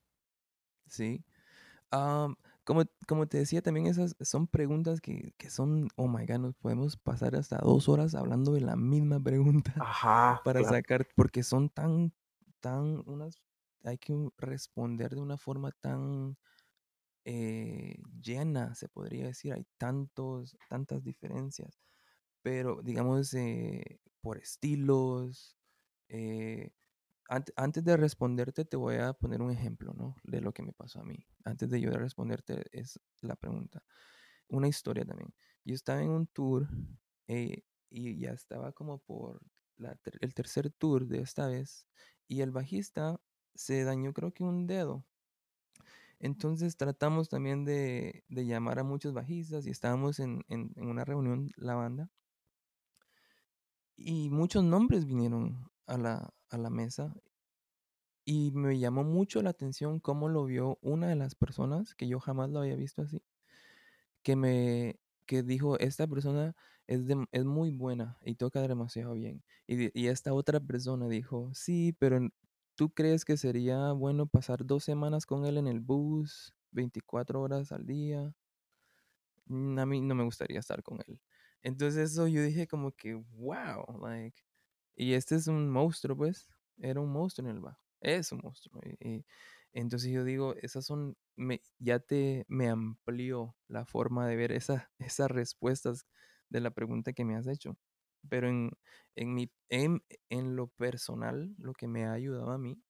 Sí. 0.88 1.22
Um, 1.92 2.34
como, 2.64 2.84
como 3.06 3.26
te 3.26 3.38
decía, 3.38 3.62
también 3.62 3.86
esas 3.86 4.16
son 4.20 4.46
preguntas 4.46 5.00
que, 5.00 5.32
que, 5.38 5.50
son, 5.50 5.88
oh 5.96 6.08
my 6.08 6.26
god, 6.26 6.38
nos 6.38 6.54
podemos 6.56 6.96
pasar 6.96 7.36
hasta 7.36 7.58
dos 7.58 7.88
horas 7.88 8.14
hablando 8.14 8.52
de 8.52 8.60
la 8.62 8.76
misma 8.76 9.20
pregunta 9.20 9.74
Ajá, 9.80 10.40
para 10.44 10.60
claro. 10.60 10.74
sacar, 10.76 11.06
porque 11.14 11.42
son 11.42 11.70
tan, 11.70 12.12
tan, 12.60 13.02
unas, 13.06 13.40
hay 13.84 13.98
que 13.98 14.14
responder 14.38 15.14
de 15.14 15.20
una 15.20 15.36
forma 15.38 15.70
tan 15.72 16.36
eh, 17.24 17.96
llena, 18.22 18.74
se 18.74 18.88
podría 18.88 19.26
decir, 19.26 19.52
hay 19.52 19.66
tantos, 19.78 20.56
tantas 20.68 21.04
diferencias, 21.04 21.80
pero 22.42 22.82
digamos, 22.82 23.34
eh, 23.34 24.00
por 24.20 24.38
estilos, 24.38 25.56
eh, 26.08 26.70
antes 27.28 27.84
de 27.84 27.96
responderte, 27.96 28.64
te 28.64 28.76
voy 28.76 28.96
a 28.96 29.12
poner 29.14 29.42
un 29.42 29.50
ejemplo, 29.50 29.92
¿no? 29.94 30.16
De 30.24 30.40
lo 30.40 30.52
que 30.52 30.62
me 30.62 30.72
pasó 30.72 31.00
a 31.00 31.04
mí. 31.04 31.26
Antes 31.44 31.70
de 31.70 31.80
yo 31.80 31.90
de 31.90 31.98
responderte, 31.98 32.64
es 32.72 33.00
la 33.20 33.36
pregunta. 33.36 33.82
Una 34.48 34.68
historia 34.68 35.04
también. 35.04 35.34
Yo 35.64 35.74
estaba 35.74 36.02
en 36.02 36.10
un 36.10 36.26
tour 36.26 36.68
eh, 37.28 37.62
y 37.90 38.18
ya 38.18 38.32
estaba 38.32 38.72
como 38.72 38.98
por 38.98 39.40
la, 39.76 39.98
el 40.20 40.34
tercer 40.34 40.70
tour 40.70 41.06
de 41.06 41.20
esta 41.20 41.46
vez 41.48 41.86
y 42.28 42.42
el 42.42 42.50
bajista 42.52 43.20
se 43.54 43.84
dañó 43.84 44.12
creo 44.12 44.32
que 44.32 44.44
un 44.44 44.66
dedo. 44.66 45.04
Entonces 46.18 46.76
tratamos 46.76 47.28
también 47.28 47.64
de, 47.64 48.24
de 48.28 48.46
llamar 48.46 48.78
a 48.80 48.84
muchos 48.84 49.12
bajistas 49.12 49.66
y 49.66 49.70
estábamos 49.70 50.18
en, 50.20 50.44
en, 50.48 50.72
en 50.76 50.88
una 50.88 51.04
reunión, 51.04 51.50
la 51.56 51.74
banda, 51.74 52.10
y 53.96 54.30
muchos 54.30 54.64
nombres 54.64 55.06
vinieron 55.06 55.70
a 55.86 55.98
la, 55.98 56.34
a 56.50 56.58
la 56.58 56.70
mesa 56.70 57.14
y 58.26 58.50
me 58.52 58.78
llamó 58.78 59.02
mucho 59.02 59.40
la 59.42 59.48
atención 59.50 59.98
cómo 59.98 60.28
lo 60.28 60.44
vio 60.44 60.78
una 60.82 61.08
de 61.08 61.16
las 61.16 61.34
personas 61.34 61.94
que 61.94 62.06
yo 62.06 62.20
jamás 62.20 62.50
lo 62.50 62.60
había 62.60 62.76
visto 62.76 63.00
así, 63.02 63.22
que 64.22 64.36
me 64.36 64.98
que 65.26 65.42
dijo, 65.42 65.78
esta 65.78 66.06
persona 66.06 66.54
es, 66.86 67.06
de, 67.06 67.26
es 67.32 67.44
muy 67.44 67.70
buena 67.70 68.18
y 68.24 68.34
toca 68.34 68.60
demasiado 68.68 69.14
bien. 69.14 69.42
Y, 69.66 69.98
y, 69.98 70.08
esta 70.08 70.34
otra 70.34 70.60
persona 70.60 71.08
dijo, 71.08 71.50
sí, 71.54 71.94
pero 71.98 72.20
¿tú 72.74 72.90
crees 72.92 73.24
que 73.24 73.36
sería 73.38 73.92
bueno 73.92 74.26
pasar 74.26 74.66
dos 74.66 74.84
semanas 74.84 75.24
con 75.26 75.46
él 75.46 75.56
en 75.58 75.66
el 75.68 75.80
bus, 75.80 76.54
24 76.72 77.40
horas 77.40 77.72
al 77.72 77.86
día? 77.86 78.34
Mm, 79.46 79.78
A 79.78 79.86
mí 79.86 80.00
no 80.00 80.14
me 80.14 80.24
gustaría 80.24 80.58
estar 80.60 80.82
con 80.82 80.98
él. 81.06 81.20
Entonces 81.62 82.12
eso 82.12 82.26
yo 82.28 82.42
dije 82.42 82.66
como 82.66 82.92
que, 82.92 83.14
wow, 83.14 83.84
like, 84.02 84.42
y 84.96 85.14
este 85.14 85.36
es 85.36 85.46
un 85.48 85.70
monstruo, 85.70 86.16
pues, 86.16 86.48
era 86.78 87.00
un 87.00 87.10
monstruo 87.12 87.48
en 87.48 87.56
el 87.56 87.60
bajo, 87.60 87.80
es 88.00 88.32
un 88.32 88.40
monstruo. 88.42 88.80
Entonces 89.72 90.10
yo 90.12 90.24
digo, 90.24 90.54
esas 90.56 90.86
son, 90.86 91.16
me, 91.36 91.60
ya 91.78 91.98
te, 91.98 92.44
me 92.48 92.68
amplió 92.68 93.56
la 93.68 93.84
forma 93.86 94.26
de 94.28 94.36
ver 94.36 94.52
esa, 94.52 94.90
esas 94.98 95.30
respuestas 95.30 96.06
de 96.48 96.60
la 96.60 96.70
pregunta 96.70 97.12
que 97.12 97.24
me 97.24 97.36
has 97.36 97.46
hecho. 97.46 97.76
Pero 98.28 98.48
en, 98.48 98.70
en, 99.16 99.34
mi, 99.34 99.52
en, 99.68 100.02
en 100.30 100.56
lo 100.56 100.68
personal, 100.68 101.54
lo 101.58 101.74
que 101.74 101.88
me 101.88 102.04
ha 102.06 102.12
ayudado 102.12 102.52
a 102.52 102.58
mí, 102.58 102.80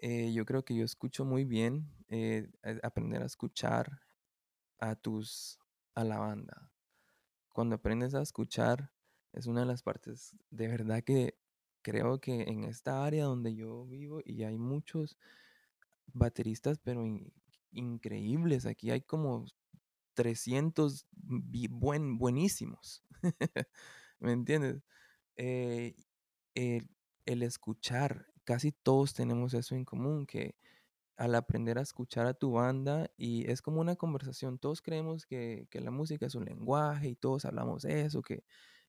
eh, 0.00 0.32
yo 0.32 0.44
creo 0.44 0.64
que 0.64 0.74
yo 0.76 0.84
escucho 0.84 1.24
muy 1.24 1.44
bien, 1.44 1.88
eh, 2.08 2.48
aprender 2.82 3.22
a 3.22 3.26
escuchar 3.26 4.00
a 4.78 4.94
tus, 4.96 5.58
a 5.94 6.04
la 6.04 6.18
banda. 6.18 6.72
Cuando 7.50 7.76
aprendes 7.76 8.14
a 8.14 8.22
escuchar, 8.22 8.92
es 9.32 9.46
una 9.46 9.60
de 9.60 9.66
las 9.66 9.82
partes 9.82 10.34
de 10.50 10.68
verdad 10.68 11.02
que 11.02 11.38
creo 11.82 12.20
que 12.20 12.42
en 12.42 12.64
esta 12.64 13.04
área 13.04 13.24
donde 13.24 13.54
yo 13.54 13.86
vivo 13.86 14.20
y 14.24 14.42
hay 14.44 14.58
muchos 14.58 15.16
bateristas, 16.12 16.78
pero 16.78 17.06
in, 17.06 17.32
increíbles. 17.70 18.66
Aquí 18.66 18.90
hay 18.90 19.02
como 19.02 19.46
300 20.14 21.06
buen, 21.12 22.18
buenísimos. 22.18 23.02
¿Me 24.18 24.32
entiendes? 24.32 24.82
Eh, 25.36 25.94
el 26.54 27.42
escuchar, 27.42 28.26
casi 28.44 28.72
todos 28.72 29.14
tenemos 29.14 29.54
eso 29.54 29.74
en 29.74 29.84
común, 29.84 30.26
que 30.26 30.56
al 31.16 31.34
aprender 31.34 31.78
a 31.78 31.82
escuchar 31.82 32.26
a 32.26 32.34
tu 32.34 32.52
banda 32.52 33.10
y 33.16 33.50
es 33.50 33.62
como 33.62 33.80
una 33.80 33.96
conversación, 33.96 34.58
todos 34.58 34.82
creemos 34.82 35.26
que, 35.26 35.66
que 35.70 35.80
la 35.80 35.90
música 35.90 36.26
es 36.26 36.34
un 36.34 36.44
lenguaje 36.44 37.08
y 37.08 37.16
todos 37.16 37.44
hablamos 37.44 37.84
eso, 37.84 38.22
que, 38.22 38.44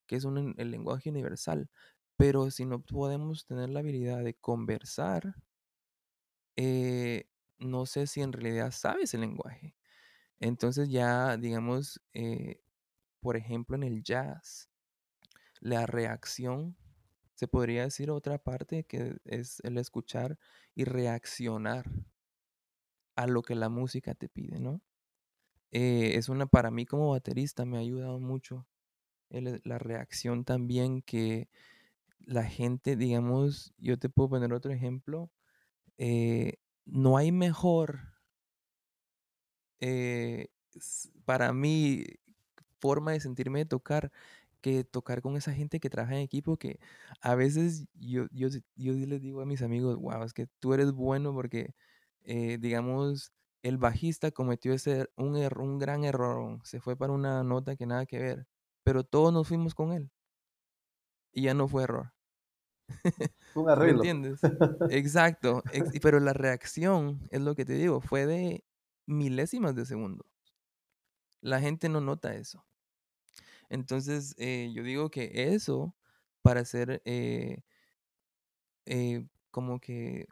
que 0.10 0.16
es 0.16 0.26
un, 0.26 0.56
el 0.58 0.72
lenguaje 0.72 1.12
universal, 1.12 1.70
pero 2.18 2.50
si 2.50 2.66
no 2.66 2.82
podemos 2.82 3.46
tener 3.46 3.70
la 3.70 3.82
habilidad 3.82 4.24
de 4.24 4.34
conversar, 4.34 5.36
eh, 6.56 7.30
no 7.60 7.86
sé 7.86 8.08
si 8.08 8.22
en 8.22 8.34
realidad 8.34 8.72
sabes 8.72 9.14
el 9.14 9.22
lenguaje. 9.22 9.76
Entonces 10.40 10.90
ya, 10.90 11.38
digamos, 11.38 12.02
eh, 12.14 12.62
por 13.22 13.38
ejemplo, 13.38 13.76
en 13.76 13.84
el 13.84 14.04
jazz, 14.04 14.70
la 15.62 15.86
reacción, 15.86 16.76
se 17.36 17.48
podría 17.48 17.84
decir 17.84 18.12
otra 18.12 18.40
parte 18.40 18.86
que 18.86 19.18
es 19.26 19.60
el 19.62 19.78
escuchar 19.78 20.40
y 20.76 20.86
reaccionar 20.86 21.86
a 23.16 23.28
lo 23.28 23.44
que 23.44 23.54
la 23.56 23.70
música 23.70 24.16
te 24.16 24.30
pide, 24.30 24.60
¿no? 24.60 24.82
Eh, 25.72 26.14
es 26.16 26.30
una, 26.30 26.48
para 26.48 26.72
mí 26.72 26.86
como 26.88 27.12
baterista 27.12 27.66
me 27.66 27.78
ha 27.78 27.82
ayudado 27.82 28.20
mucho 28.20 28.68
el, 29.30 29.62
la 29.64 29.80
reacción 29.80 30.46
también 30.46 31.02
que 31.02 31.50
la 32.20 32.46
gente, 32.46 32.96
digamos, 32.96 33.74
yo 33.78 33.98
te 33.98 34.10
puedo 34.10 34.30
poner 34.30 34.54
otro 34.54 34.72
ejemplo, 34.72 35.32
eh, 35.98 36.56
no 36.86 37.18
hay 37.18 37.32
mejor 37.32 38.00
eh, 39.80 40.48
para 41.26 41.54
mí 41.54 42.06
forma 42.80 43.12
de 43.14 43.20
sentirme 43.20 43.60
de 43.60 43.66
tocar 43.66 44.12
que 44.62 44.84
tocar 44.84 45.22
con 45.22 45.38
esa 45.38 45.54
gente 45.54 45.80
que 45.80 45.90
trabaja 45.90 46.16
en 46.16 46.22
equipo 46.22 46.58
que 46.58 46.80
a 47.22 47.36
veces 47.36 47.88
yo, 47.96 48.28
yo, 48.32 48.50
yo 48.76 48.94
les 48.94 49.22
digo 49.22 49.42
a 49.42 49.46
mis 49.46 49.62
amigos, 49.62 49.98
wow, 49.98 50.24
es 50.24 50.34
que 50.34 50.48
tú 50.60 50.74
eres 50.74 50.92
bueno 50.92 51.34
porque, 51.34 51.76
eh, 52.24 52.58
digamos, 52.60 53.32
el 53.64 53.78
bajista 53.78 54.32
cometió 54.32 54.74
ese, 54.74 55.08
un, 55.18 55.38
error, 55.38 55.64
un 55.64 55.80
gran 55.80 56.04
error, 56.06 56.60
se 56.64 56.82
fue 56.82 56.98
para 56.98 57.14
una 57.14 57.44
nota 57.44 57.76
que 57.76 57.86
nada 57.86 58.06
que 58.06 58.20
ver, 58.20 58.48
pero 58.90 59.04
todos 59.04 59.32
nos 59.32 59.48
fuimos 59.48 59.76
con 59.76 59.94
él 59.94 60.10
y 61.32 61.44
ya 61.44 61.54
no 61.54 61.68
fue 61.68 61.84
error. 61.84 62.12
Un 63.54 63.70
arreglo. 63.70 64.02
¿Me 64.02 64.10
entiendes? 64.10 64.40
Exacto. 64.90 65.62
Ex 65.72 65.92
pero 66.02 66.20
la 66.20 66.34
reacción, 66.34 67.20
es 67.30 67.40
lo 67.40 67.54
que 67.54 67.66
te 67.66 67.74
digo, 67.74 68.02
fue 68.02 68.26
de 68.26 68.66
milésimas 69.06 69.76
de 69.76 69.86
segundo. 69.86 70.26
La 71.40 71.60
gente 71.60 71.88
no 71.88 72.02
nota 72.02 72.34
eso. 72.34 72.66
Entonces, 73.70 74.34
eh, 74.40 74.72
yo 74.74 74.82
digo 74.82 75.12
que 75.12 75.54
eso, 75.54 75.96
para 76.42 76.66
ser 76.66 77.04
eh, 77.06 77.62
eh, 78.88 79.24
como 79.52 79.80
que, 79.80 80.26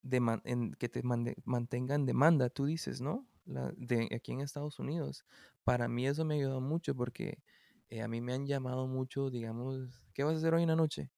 de 0.00 0.40
en, 0.44 0.72
que 0.72 0.88
te 0.88 1.02
mande, 1.02 1.36
mantenga 1.44 1.96
en 1.96 2.06
demanda, 2.06 2.48
tú 2.48 2.64
dices, 2.64 3.02
¿no? 3.02 3.26
La, 3.44 3.70
de 3.76 4.08
aquí 4.16 4.32
en 4.32 4.40
Estados 4.40 4.78
Unidos. 4.78 5.26
Para 5.64 5.86
mí 5.86 6.06
eso 6.06 6.24
me 6.24 6.36
ayudó 6.36 6.62
mucho 6.62 6.94
porque 6.94 7.42
a 8.02 8.08
mí 8.08 8.20
me 8.20 8.34
han 8.34 8.46
llamado 8.46 8.86
mucho, 8.86 9.30
digamos, 9.30 10.04
¿qué 10.14 10.22
vas 10.24 10.34
a 10.34 10.38
hacer 10.38 10.54
hoy 10.54 10.62
en 10.62 10.68
la 10.68 10.76
noche? 10.76 11.10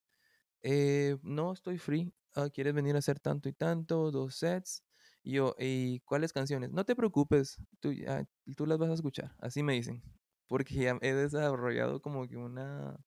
Eh, 0.62 1.16
no, 1.22 1.52
estoy 1.52 1.78
free. 1.78 2.12
Uh, 2.36 2.48
¿Quieres 2.50 2.74
venir 2.74 2.96
a 2.96 3.00
hacer 3.00 3.20
tanto 3.20 3.48
y 3.48 3.52
tanto? 3.52 4.10
Dos 4.10 4.36
sets. 4.36 4.84
Y 5.22 5.32
yo, 5.34 5.54
¿y 5.58 6.00
cuáles 6.00 6.32
canciones? 6.32 6.70
No 6.72 6.84
te 6.84 6.96
preocupes, 6.96 7.58
tú, 7.80 7.90
uh, 7.90 8.24
tú 8.56 8.66
las 8.66 8.78
vas 8.78 8.90
a 8.90 8.94
escuchar. 8.94 9.34
Así 9.38 9.62
me 9.62 9.74
dicen. 9.74 10.02
porque 10.48 10.74
ya 10.74 10.98
he 11.02 11.14
desarrollado 11.14 12.00
como 12.02 12.26
que 12.28 12.36
una, 12.36 12.98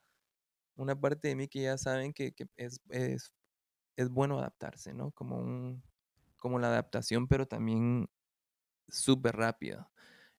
una 0.76 1.00
parte 1.00 1.28
de 1.30 1.36
mí 1.36 1.48
que 1.48 1.64
ya 1.64 1.78
saben 1.78 2.14
que, 2.14 2.34
que 2.34 2.48
es, 2.58 2.80
es, 2.90 3.32
es 3.98 4.10
bueno 4.10 4.40
adaptarse, 4.40 4.94
¿no? 4.94 5.12
Como, 5.12 5.40
un, 5.40 5.84
como 6.38 6.60
la 6.60 6.68
adaptación, 6.70 7.28
pero 7.28 7.48
también 7.48 8.10
súper 8.90 9.36
rápida. 9.38 9.92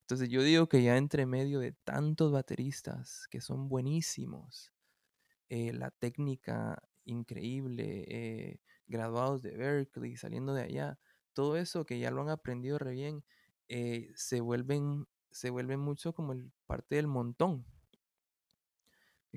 Entonces 0.07 0.29
yo 0.29 0.45
digo 0.45 0.69
que 0.69 0.85
ya 0.85 0.97
entre 0.97 1.27
medio 1.27 1.59
de 1.59 1.73
tantos 1.73 2.31
bateristas 2.31 3.27
que 3.29 3.40
son 3.40 3.69
buenísimos, 3.69 4.73
eh, 5.49 5.73
la 5.73 5.90
técnica 5.90 6.81
increíble, 7.05 8.05
eh, 8.07 8.61
graduados 8.87 9.42
de 9.42 9.57
Berkeley, 9.57 10.16
saliendo 10.16 10.55
de 10.55 10.62
allá, 10.62 11.01
todo 11.33 11.57
eso 11.57 11.85
que 11.87 11.99
ya 11.99 12.12
lo 12.12 12.23
han 12.23 12.31
aprendido 12.31 12.79
re 12.79 12.92
bien, 12.92 13.25
eh, 13.69 14.12
se 14.14 14.40
vuelven 14.40 15.07
se 15.33 15.51
vuelve 15.51 15.77
mucho 15.77 16.14
como 16.14 16.33
el 16.33 16.53
parte 16.66 16.95
del 16.95 17.09
montón. 17.09 17.66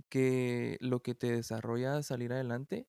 Que 0.07 0.77
lo 0.81 1.01
que 1.01 1.15
te 1.15 1.31
desarrolla 1.31 2.03
salir 2.03 2.31
adelante 2.31 2.87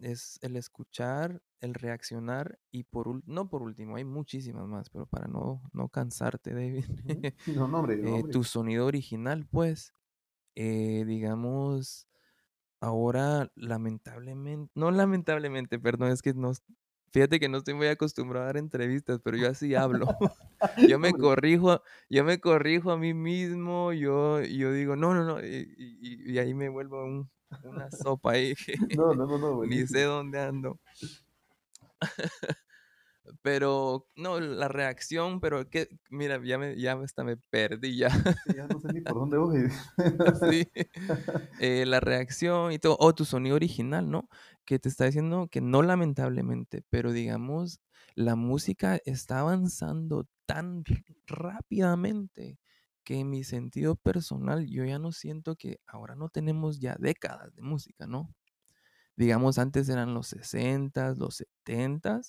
es 0.00 0.38
el 0.42 0.56
escuchar, 0.56 1.40
el 1.60 1.74
reaccionar 1.74 2.58
y 2.70 2.84
por 2.84 3.22
no 3.26 3.48
por 3.48 3.62
último, 3.62 3.96
hay 3.96 4.04
muchísimas 4.04 4.66
más, 4.66 4.90
pero 4.90 5.06
para 5.06 5.26
no, 5.26 5.62
no 5.72 5.88
cansarte, 5.88 6.52
David, 6.54 6.84
no, 7.46 7.68
no, 7.68 7.78
hombre, 7.78 7.96
no, 7.96 8.22
tu 8.28 8.44
sonido 8.44 8.86
original, 8.86 9.46
pues, 9.50 9.92
digamos, 10.54 12.06
ahora 12.80 13.50
lamentablemente, 13.54 14.70
no 14.74 14.90
lamentablemente, 14.90 15.78
perdón, 15.78 16.10
es 16.10 16.22
que 16.22 16.34
no, 16.34 16.52
fíjate 17.10 17.40
que 17.40 17.48
no 17.48 17.58
estoy 17.58 17.74
muy 17.74 17.86
acostumbrado 17.86 18.44
a 18.44 18.46
dar 18.48 18.56
entrevistas, 18.58 19.20
pero 19.22 19.36
yo 19.36 19.48
así 19.48 19.74
hablo. 19.74 20.06
yo 20.88 20.98
me 20.98 21.12
corrijo, 21.18 21.82
yo 22.08 22.24
me 22.24 22.40
corrijo 22.40 22.90
a 22.90 22.98
mí 22.98 23.14
mismo, 23.14 23.92
yo, 23.92 24.42
yo 24.42 24.72
digo, 24.72 24.96
no, 24.96 25.14
no, 25.14 25.24
no, 25.24 25.40
y, 25.44 26.38
ahí 26.38 26.54
me 26.54 26.68
vuelvo 26.68 27.28
una 27.62 27.90
sopa 27.90 28.32
ahí 28.32 28.54
no, 28.96 29.14
no, 29.14 29.26
no, 29.26 29.38
no, 29.38 29.64
ni 29.64 29.86
sé 29.86 30.02
dónde 30.02 30.40
ando. 30.40 30.78
Pero, 33.42 34.06
no, 34.14 34.38
la 34.38 34.68
reacción, 34.68 35.40
pero 35.40 35.68
que, 35.68 35.88
mira, 36.10 36.40
ya 36.44 36.58
me, 36.58 36.80
ya 36.80 36.92
hasta 36.92 37.24
me 37.24 37.36
perdí 37.36 37.96
ya. 37.96 38.08
ya 38.54 38.66
no 38.68 38.80
sé 38.80 38.92
ni 38.92 39.00
por 39.00 39.14
dónde 39.14 39.38
voy. 39.38 39.68
sí. 40.50 40.68
Eh, 41.58 41.86
la 41.86 42.00
reacción 42.00 42.72
y 42.72 42.78
todo, 42.78 42.96
o 43.00 43.14
tu 43.14 43.24
sonido 43.24 43.56
original, 43.56 44.10
¿no? 44.10 44.28
Que 44.64 44.78
te 44.78 44.88
está 44.88 45.06
diciendo 45.06 45.48
que 45.50 45.60
no 45.60 45.82
lamentablemente, 45.82 46.84
pero 46.88 47.12
digamos, 47.12 47.80
la 48.14 48.36
música 48.36 49.00
está 49.04 49.40
avanzando 49.40 50.26
tan 50.46 50.84
rápidamente 51.26 52.58
que 53.04 53.20
en 53.20 53.30
mi 53.30 53.44
sentido 53.44 53.94
personal 53.96 54.66
yo 54.66 54.84
ya 54.84 54.98
no 54.98 55.12
siento 55.12 55.56
que 55.56 55.80
ahora 55.86 56.16
no 56.16 56.28
tenemos 56.28 56.80
ya 56.80 56.96
décadas 56.98 57.54
de 57.54 57.62
música, 57.62 58.06
¿no? 58.06 58.34
Digamos, 59.16 59.58
antes 59.58 59.88
eran 59.88 60.14
los 60.14 60.28
60, 60.28 61.14
los 61.14 61.36
70 61.36 62.20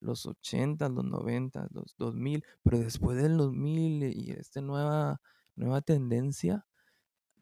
los 0.00 0.26
80, 0.26 0.88
los 0.90 1.04
90, 1.04 1.68
los 1.72 1.96
2000, 1.96 2.44
pero 2.62 2.78
después 2.78 3.20
del 3.20 3.36
2000 3.38 4.02
y 4.14 4.32
esta 4.32 4.60
nueva, 4.60 5.20
nueva 5.56 5.80
tendencia, 5.80 6.66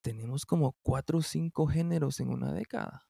tenemos 0.03 0.47
como 0.47 0.77
cuatro 0.83 1.19
o 1.19 1.23
cinco 1.23 1.67
géneros 1.67 2.21
en 2.21 2.31
una 2.31 2.53
década 2.53 3.09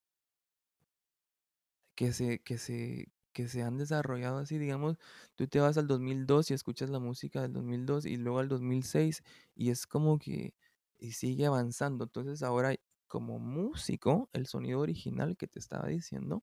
que 1.94 2.12
se, 2.12 2.40
que 2.40 2.58
se, 2.58 3.12
que 3.32 3.48
se 3.48 3.62
han 3.62 3.78
desarrollado 3.78 4.38
así, 4.38 4.58
digamos, 4.58 4.98
tú 5.37 5.46
te 5.48 5.61
vas 5.61 5.76
al 5.78 5.87
2002 5.87 6.50
y 6.50 6.54
escuchas 6.54 6.90
la 6.90 6.98
música 6.98 7.42
del 7.42 7.52
2002 7.52 8.06
y 8.06 8.16
luego 8.16 8.38
al 8.40 8.48
2006 8.48 9.22
y 9.54 9.70
es 9.70 9.87
como 9.87 10.18
que 10.18 10.54
y 10.98 11.12
sigue 11.12 11.46
avanzando. 11.46 12.04
Entonces 12.04 12.42
ahora 12.42 12.74
como 13.12 13.38
músico, 13.38 14.31
el 14.33 14.46
sonido 14.46 14.81
original 14.81 15.37
que 15.37 15.46
te 15.46 15.59
estaba 15.59 15.87
diciendo, 15.87 16.42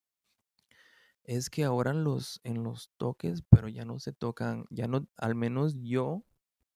es 1.24 1.50
que 1.50 1.64
ahora 1.64 1.92
los, 1.92 2.40
en 2.44 2.62
los 2.62 2.92
toques, 2.96 3.42
pero 3.50 3.66
ya 3.66 3.84
no 3.84 3.98
se 3.98 4.12
tocan, 4.12 4.66
ya 4.70 4.86
no, 4.86 5.08
al 5.16 5.34
menos 5.34 5.74
yo, 5.80 6.24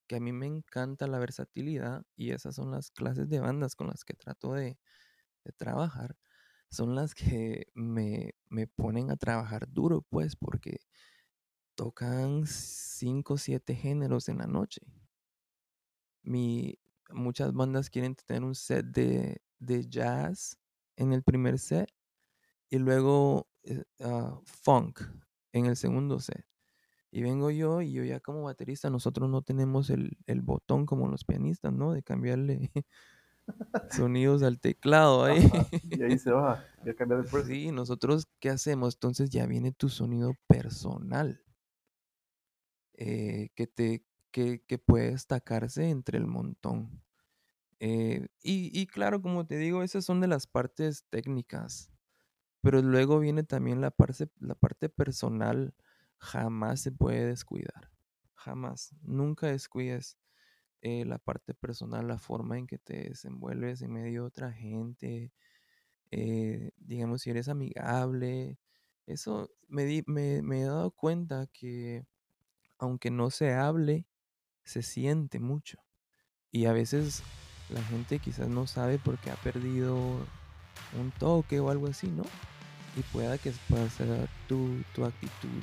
que 0.08 0.16
a 0.16 0.20
mí 0.20 0.32
me 0.32 0.46
encanta 0.46 1.06
la 1.06 1.20
versatilidad 1.20 2.04
y 2.16 2.32
esas 2.32 2.56
son 2.56 2.72
las 2.72 2.90
clases 2.90 3.28
de 3.28 3.38
bandas 3.38 3.76
con 3.76 3.86
las 3.86 4.04
que 4.04 4.14
trato 4.14 4.54
de, 4.54 4.78
trabajar, 5.56 6.16
son 6.70 6.96
las 6.96 7.14
que 7.14 7.68
me, 7.74 8.34
me, 8.48 8.66
ponen 8.66 9.12
a 9.12 9.16
trabajar 9.16 9.68
duro, 9.70 10.02
pues, 10.02 10.34
porque 10.34 10.80
tocan 11.76 12.46
cinco 12.48 13.34
o 13.34 13.38
siete 13.38 13.76
géneros 13.76 14.28
en 14.28 14.38
la 14.38 14.48
noche. 14.48 14.80
Mi, 16.24 16.80
muchas 17.10 17.52
bandas 17.52 17.90
quieren 17.90 18.16
tener 18.16 18.42
un 18.42 18.56
set 18.56 18.86
de, 18.86 19.40
de 19.64 19.88
jazz 19.88 20.58
en 20.96 21.12
el 21.12 21.22
primer 21.22 21.58
set 21.58 21.90
y 22.70 22.78
luego 22.78 23.48
eh, 23.62 23.84
ah, 24.00 24.40
funk 24.44 25.00
en 25.52 25.66
el 25.66 25.76
segundo 25.76 26.20
set. 26.20 26.44
Y 27.10 27.22
vengo 27.22 27.50
yo 27.50 27.80
y 27.80 27.92
yo 27.92 28.02
ya 28.02 28.18
como 28.18 28.42
baterista, 28.42 28.90
nosotros 28.90 29.30
no 29.30 29.42
tenemos 29.42 29.88
el, 29.88 30.16
botón 30.42 30.84
como 30.84 31.06
los 31.06 31.24
pianistas, 31.24 31.72
¿no? 31.72 31.92
De 31.92 32.02
cambiarle 32.02 32.72
sonidos 33.90 34.42
al 34.42 34.58
teclado 34.58 35.22
ahí. 35.22 35.48
y 35.90 36.02
ahí 36.02 36.18
se 36.18 36.32
va, 36.32 36.64
ya 36.84 36.94
cambia 36.94 37.18
después. 37.18 37.46
Sí, 37.46 37.70
nosotros, 37.70 38.26
¿qué 38.40 38.50
hacemos? 38.50 38.94
Entonces 38.94 39.30
ya 39.30 39.46
viene 39.46 39.70
tu 39.70 39.88
sonido 39.88 40.34
personal. 40.48 41.40
Eh, 42.96 43.50
que, 43.54 43.68
te, 43.68 44.04
que, 44.32 44.78
puede 44.84 45.12
destacarse 45.12 45.90
entre 45.90 46.18
el 46.18 46.26
montón. 46.26 47.03
Eh, 47.86 48.28
y, 48.42 48.86
claro, 48.86 49.20
como 49.20 49.46
te 49.46 49.58
digo, 49.58 49.82
esas 49.82 50.06
son 50.06 50.22
de 50.22 50.26
las 50.26 50.46
partes 50.46 51.04
técnicas. 51.10 51.92
Pero 52.62 52.80
luego 52.80 53.20
viene 53.20 53.42
también 53.42 53.82
la 53.82 53.90
parte, 53.90 54.30
la 54.40 54.54
parte 54.54 54.88
personal, 54.88 55.74
jamás 56.16 56.80
se 56.80 56.92
puede 56.92 57.26
descuidar, 57.26 57.90
jamás, 58.32 58.94
nunca 59.02 59.48
descuides 59.48 60.16
eh, 60.80 61.04
la 61.04 61.18
parte 61.18 61.52
personal, 61.52 62.08
la 62.08 62.18
forma 62.18 62.58
en 62.58 62.66
que 62.66 62.78
te 62.78 63.10
desenvuelves 63.10 63.82
en 63.82 63.92
medio 63.92 64.22
de 64.22 64.28
otra 64.28 64.50
gente, 64.50 65.34
eh, 66.10 66.70
digamos, 66.78 67.20
si 67.20 67.30
eres 67.30 67.50
amigable, 67.50 68.58
eso 69.04 69.50
me, 69.68 70.02
me 70.06 70.62
he 70.62 70.64
dado 70.64 70.90
cuenta 70.90 71.48
que 71.52 72.06
aunque 72.78 73.10
no 73.10 73.28
se 73.28 73.52
hable, 73.52 74.06
se 74.64 74.80
siente 74.82 75.38
mucho. 75.38 75.84
Y 76.50 76.64
a 76.64 76.72
veces 76.72 77.22
la 77.70 77.82
gente 77.82 78.18
quizás 78.18 78.48
no 78.48 78.66
sabe 78.66 78.98
porque 78.98 79.30
ha 79.30 79.36
perdido 79.36 79.96
un 80.98 81.10
toque 81.18 81.60
o 81.60 81.70
algo 81.70 81.88
así, 81.88 82.08
¿no? 82.08 82.24
y 82.96 83.02
pueda 83.02 83.38
que 83.38 83.52
pueda 83.68 83.88
ser 83.90 84.28
tu, 84.48 84.82
tu 84.94 85.04
actitud, 85.04 85.62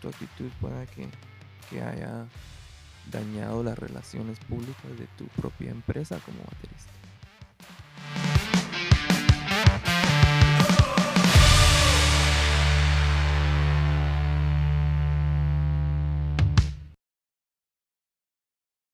tu 0.00 0.08
actitud 0.08 0.50
pueda 0.60 0.86
que, 0.86 1.08
que 1.68 1.82
haya 1.82 2.26
dañado 3.10 3.62
las 3.62 3.78
relaciones 3.78 4.38
públicas 4.40 4.98
de 4.98 5.06
tu 5.18 5.26
propia 5.40 5.70
empresa 5.70 6.18
como 6.24 6.38
baterista. 6.38 6.92